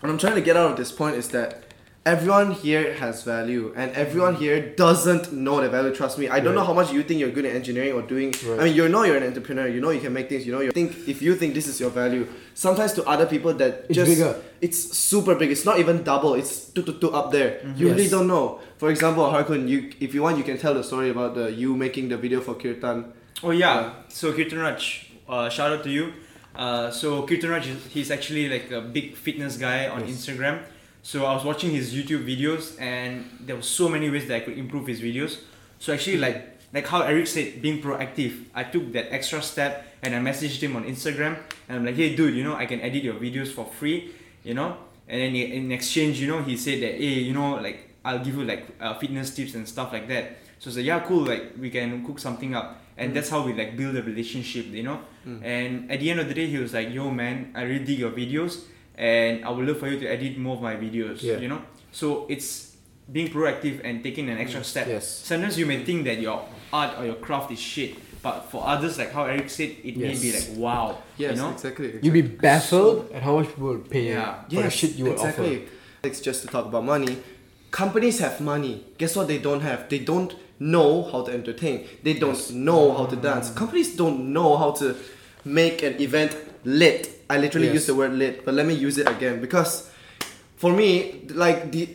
[0.00, 1.65] what I'm trying to get out of this point is that
[2.06, 6.54] everyone here has value and everyone here doesn't know the value trust me i don't
[6.58, 8.60] know how much you think you're good at engineering or doing Right.
[8.60, 10.60] i mean you know you're an entrepreneur you know you can make things you know
[10.66, 13.96] you think if you think this is your value sometimes to other people that It's
[13.96, 14.32] just bigger.
[14.60, 18.08] it's super big it's not even double it's two, two, two up there you really
[18.08, 21.34] don't know for example Harguns you if you want you can tell the story about
[21.34, 23.92] the you making the video for kirtan Oh yeah.
[24.08, 26.04] So Kirtan Raj, uh, shout out to you.
[26.54, 30.08] Uh, so Kirtan Raj, is- he's actually like a big fitness guy on Yes.
[30.16, 30.56] Instagram.
[31.06, 34.40] So I was watching his YouTube videos, and there were so many ways that I
[34.40, 35.38] could improve his videos.
[35.78, 40.16] So actually, like like how Eric said, being proactive, I took that extra step and
[40.16, 41.38] I messaged him on Instagram,
[41.68, 44.10] and I'm like, hey dude, you know, I can edit your videos for free,
[44.42, 44.78] you know.
[45.06, 48.34] And then in exchange, you know, he said that, hey, you know, like I'll give
[48.34, 50.38] you like uh, fitness tips and stuff like that.
[50.58, 52.82] So I said, yeah, cool, like we can cook something up.
[52.98, 54.98] And that's how we like build a relationship, you know.
[55.44, 58.00] And at the end of the day, he was like, yo, man, I really dig
[58.00, 58.64] your videos,
[58.96, 61.38] and I would love for you to edit more of my videos, Yeah.
[61.38, 61.62] you know.
[61.92, 62.76] So it's
[63.10, 64.88] being proactive and taking an extra step.
[64.88, 65.06] Yes.
[65.08, 68.98] Sometimes you may think that your art or your craft is shit, but for others,
[68.98, 71.52] like how Eric said, it may be like wow, yes you know.
[71.52, 74.42] exactly You'd be baffled at how much people will pay Yeah.
[74.48, 75.56] for the shit you will exactly.
[75.62, 75.70] offer.
[76.02, 77.18] It's just to talk about money.
[77.70, 78.84] Companies have money.
[78.98, 79.88] Guess what they don't have?
[79.88, 81.86] They don't know how to entertain.
[82.02, 83.50] They don't know how to dance.
[83.50, 84.96] Companies don't know how to
[85.44, 86.34] make an event
[86.64, 87.10] lit.
[87.28, 87.74] I literally Yes.
[87.74, 89.90] use the word lit, but let me use it again because
[90.56, 91.88] for me, like the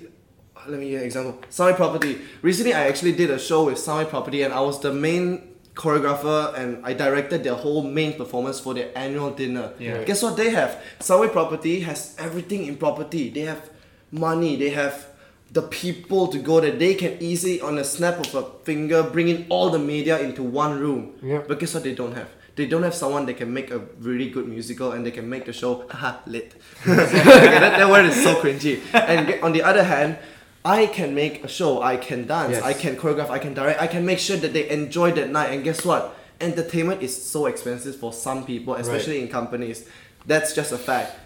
[0.68, 1.40] let me give you an example.
[1.50, 2.20] Sunway Property.
[2.44, 5.42] Recently, I actually did a show with Sunway Property, and I was the main
[5.74, 9.72] choreographer, and I directed their whole main performance for their annual dinner.
[9.80, 10.04] Yeah.
[10.04, 10.78] Guess what they have?
[11.00, 13.30] Sunway Property has everything in property.
[13.32, 13.72] They have
[14.12, 14.56] money.
[14.56, 15.08] They have
[15.52, 16.72] the people to go there.
[16.78, 20.44] They can easily, on a snap of a finger, bring in all the media into
[20.44, 21.14] one room.
[21.24, 21.42] Yeah.
[21.48, 22.30] But guess what they don't have?
[22.62, 25.46] They don't have someone that can make a really good musical and they can make
[25.46, 26.54] the show haha lit.
[26.86, 28.80] that, that word is so cringy.
[28.94, 30.20] And on the other hand,
[30.64, 32.62] I can make a show, I can dance, Yes.
[32.62, 35.50] I can choreograph, I can direct, I can make sure that they enjoy that night.
[35.54, 36.16] And guess what?
[36.40, 39.90] Entertainment is so expensive for some people, especially in companies.
[40.28, 41.18] That's just a fact.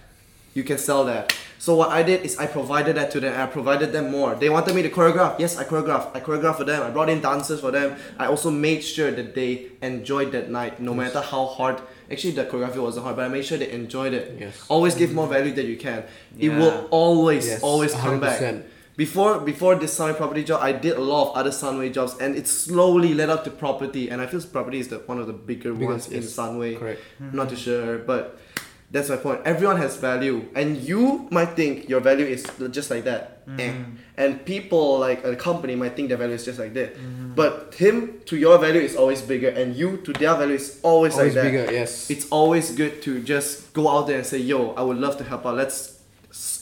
[0.53, 1.35] You can sell that.
[1.57, 3.39] So what I did is I provided that to them.
[3.39, 4.35] I provided them more.
[4.35, 5.39] They wanted me to choreograph.
[5.39, 6.15] Yes, I choreographed.
[6.15, 6.83] I choreographed for them.
[6.83, 7.97] I brought in dancers for them.
[8.19, 11.81] I also made sure that they enjoyed that night, no matter how hard.
[12.11, 14.37] Actually, the choreography wasn't hard, but I made sure they enjoyed it.
[14.39, 14.65] Yes.
[14.67, 15.15] Always give mm.
[15.15, 16.03] more value than you can.
[16.37, 18.39] It will always, Yes, always come back.
[18.39, 18.63] 100%.
[18.97, 22.33] Before before this Sunway property job, I did a lot of other Sunway jobs, and
[22.35, 24.09] it slowly led up to property.
[24.09, 26.23] And I feel property is the one of the bigger Biggest, ones in.
[26.23, 26.79] Sunway.
[26.79, 27.01] Correct.
[27.19, 28.39] Not too sure, but
[28.91, 29.41] that's my point.
[29.45, 33.73] Everyone has value, and you might think your value is just like that, eh.
[34.17, 36.95] and people like a company might think their value is just like that.
[37.35, 41.13] But him to your value is always bigger, and you to their value is always,
[41.17, 41.51] Always like that.
[41.51, 42.09] bigger, yes.
[42.09, 45.23] It's always good to just go out there and say, "Yo, I would love to
[45.25, 45.55] help out.
[45.55, 45.99] Let's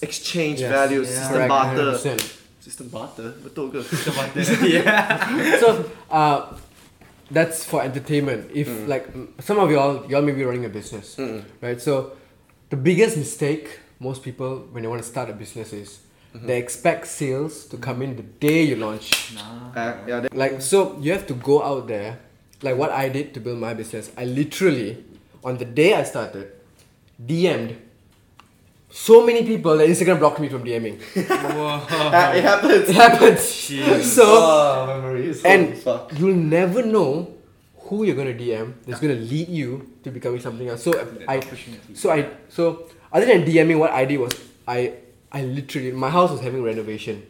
[0.02, 0.72] exchange Yes.
[0.72, 1.20] values, Yeah.
[1.22, 2.24] system barter." 100%.
[2.64, 3.84] System barter, betul ke?
[3.84, 4.42] System barter.
[4.66, 5.60] yeah.
[5.60, 6.48] so uh,
[7.34, 8.42] that's for entertainment.
[8.54, 8.88] If Mm.
[8.94, 11.18] like mm, some of y'all, y'all may be running a business,
[11.62, 11.80] right?
[11.82, 11.94] So
[12.70, 16.00] the biggest mistake most people when they want to start a business is
[16.34, 16.48] Mm-hmm.
[16.50, 19.08] they expect sales to come in the day you launch.
[19.38, 22.18] Uh, yeah, that- Like so, you have to go out there.
[22.66, 24.98] Like what I did to build my business, I literally
[25.44, 26.48] on the day I started,
[27.22, 27.78] DM'd
[28.94, 31.02] so many people that Instagram blocked me from DMing.
[31.18, 32.90] Uh, it happens.
[32.90, 33.40] It happens.
[33.40, 34.04] Jeez.
[34.04, 35.44] So oh, memories.
[35.44, 36.14] and fuck.
[36.18, 37.34] you'll never know
[37.90, 40.84] who you're gonna DM that's gonna lead you to becoming something else.
[40.84, 40.94] So
[41.28, 41.40] I,
[41.96, 44.94] so I, so other than DMing, what I did was I,
[45.32, 47.26] I literally my house was having renovation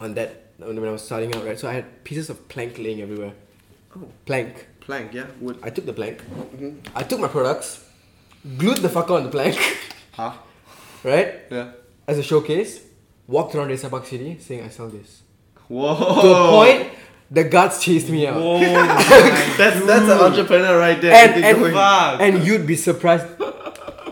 [0.00, 1.58] on that when I was starting out, right?
[1.58, 3.34] So I had pieces of plank laying everywhere.
[3.96, 4.08] Oh.
[4.26, 4.66] Plank.
[4.80, 5.60] Plank, yeah, wood.
[5.62, 6.20] I took the plank.
[6.92, 7.88] I took my products,
[8.58, 9.56] glued the fucker on the plank,
[10.12, 10.32] Huh?
[11.04, 11.40] Right?
[11.50, 11.72] Yeah.
[12.06, 12.80] As a showcase.
[13.28, 15.22] Walked around Desa Park City saying I sell this.
[15.68, 15.94] Whoa.
[16.22, 16.92] To a point,
[17.30, 18.36] the guards chased me out.
[18.36, 21.14] Whoa, That's that's an entrepreneur right there.
[21.14, 21.74] And and, going.
[22.20, 23.26] And you'd be surprised.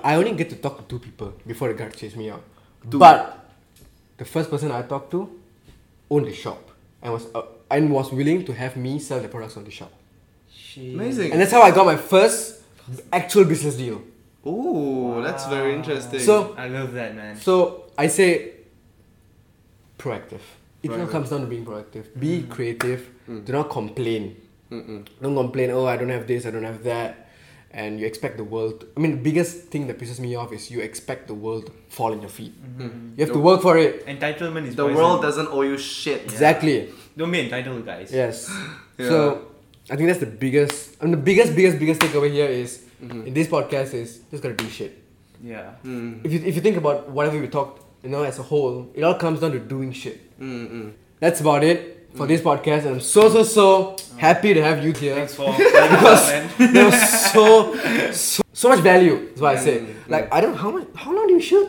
[0.03, 2.43] I only get to talk to two people before the guards chased me out.
[2.85, 3.51] But
[4.17, 5.29] the first person I talked to
[6.09, 6.71] owned the shop
[7.03, 9.93] and was uh, and was willing to have me sell the products on the shop.
[10.77, 11.33] Amazing.
[11.33, 12.63] And that's how I got my first
[13.13, 14.03] actual business deal.
[14.47, 16.21] Ooh, that's very interesting.
[16.21, 17.37] So I love that, man.
[17.37, 18.53] so I say
[19.99, 20.41] proactive.
[20.83, 22.07] It all comes down to being proactive.
[22.19, 22.49] Be mm.
[22.49, 23.11] creative.
[23.29, 23.45] Mm.
[23.45, 24.37] Do not complain.
[24.71, 25.07] Mm-mm.
[25.21, 27.29] Don't complain, oh, I don't have this, I don't have that.
[27.73, 28.87] And you expect the world.
[28.97, 31.73] I mean, the biggest thing that pisses me off is you expect the world to
[31.89, 32.55] fall in your feet.
[32.61, 32.83] Mm-hmm.
[32.83, 33.19] Mm.
[33.19, 34.07] You have to work for it.
[34.07, 34.97] Entitlement is the poison.
[34.97, 36.23] world doesn't owe you shit.
[36.25, 36.89] Exactly.
[37.17, 38.13] Don't be entitled, guys.
[38.13, 38.51] Yes.
[39.01, 39.09] Yeah.
[39.09, 39.50] So,
[39.91, 43.29] I think that's the biggest, I mean, the biggest, biggest, biggest takeaway here is Mm-hmm.
[43.29, 45.03] in this podcast is just gotta do shit.
[45.43, 45.71] Yeah.
[45.87, 46.21] Mm.
[46.23, 49.03] If you, if you think about whatever we talked, you know, as a whole, it
[49.03, 50.19] all comes down to doing shit.
[50.39, 50.93] Mm-mm.
[51.19, 52.17] That's about it Mm.
[52.19, 55.15] for this podcast, and I'm so, so, so happy to have you here.
[55.15, 56.51] Thanks for man.
[56.75, 57.01] there was
[57.33, 57.75] so,
[58.13, 59.29] so so much value.
[59.29, 59.79] That's why I say.
[59.79, 61.69] Mm, Like I don't how much how long do you shoot?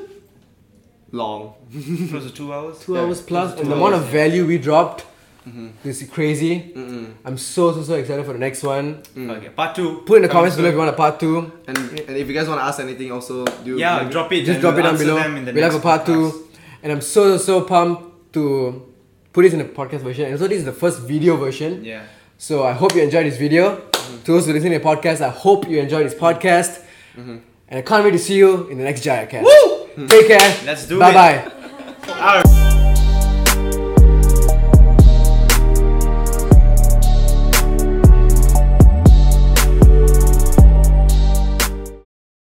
[1.11, 1.53] Long.
[2.09, 2.79] Close to two hours.
[2.79, 5.05] Two Yeah, hours plus, two and the amount of value we dropped.
[5.47, 5.69] Mm-hmm.
[5.83, 6.71] This is crazy.
[6.75, 7.13] Mm-mm.
[7.25, 9.01] I'm so so so excited for the next one.
[9.15, 9.37] Mm.
[9.37, 10.03] Okay, part two.
[10.05, 11.51] Put in the comments below if you want a part two.
[11.67, 13.77] And and if you guys want to ask anything, also do.
[13.77, 14.45] Yeah, let drop it.
[14.45, 15.15] Just drop it we'll down below.
[15.15, 16.05] them in the We'll have a part podcast.
[16.31, 16.47] two.
[16.83, 18.85] And I'm so so so pumped to
[19.33, 20.25] put this in a podcast version.
[20.29, 21.83] And so this is the first video version.
[21.83, 22.03] Yeah.
[22.37, 23.77] So I hope you enjoyed this video.
[23.77, 24.23] Mm-hmm.
[24.23, 26.83] To those who listen to the podcast, I hope you enjoyed this podcast.
[27.15, 27.37] Mm-hmm.
[27.69, 29.45] And I can't wait to see you in the next Jaya Cast.
[29.45, 30.07] Woo!
[30.07, 30.65] Take care.
[30.65, 30.99] Let's do it.
[30.99, 31.45] bye it.
[32.05, 32.11] bye.
[32.13, 32.80] Alright.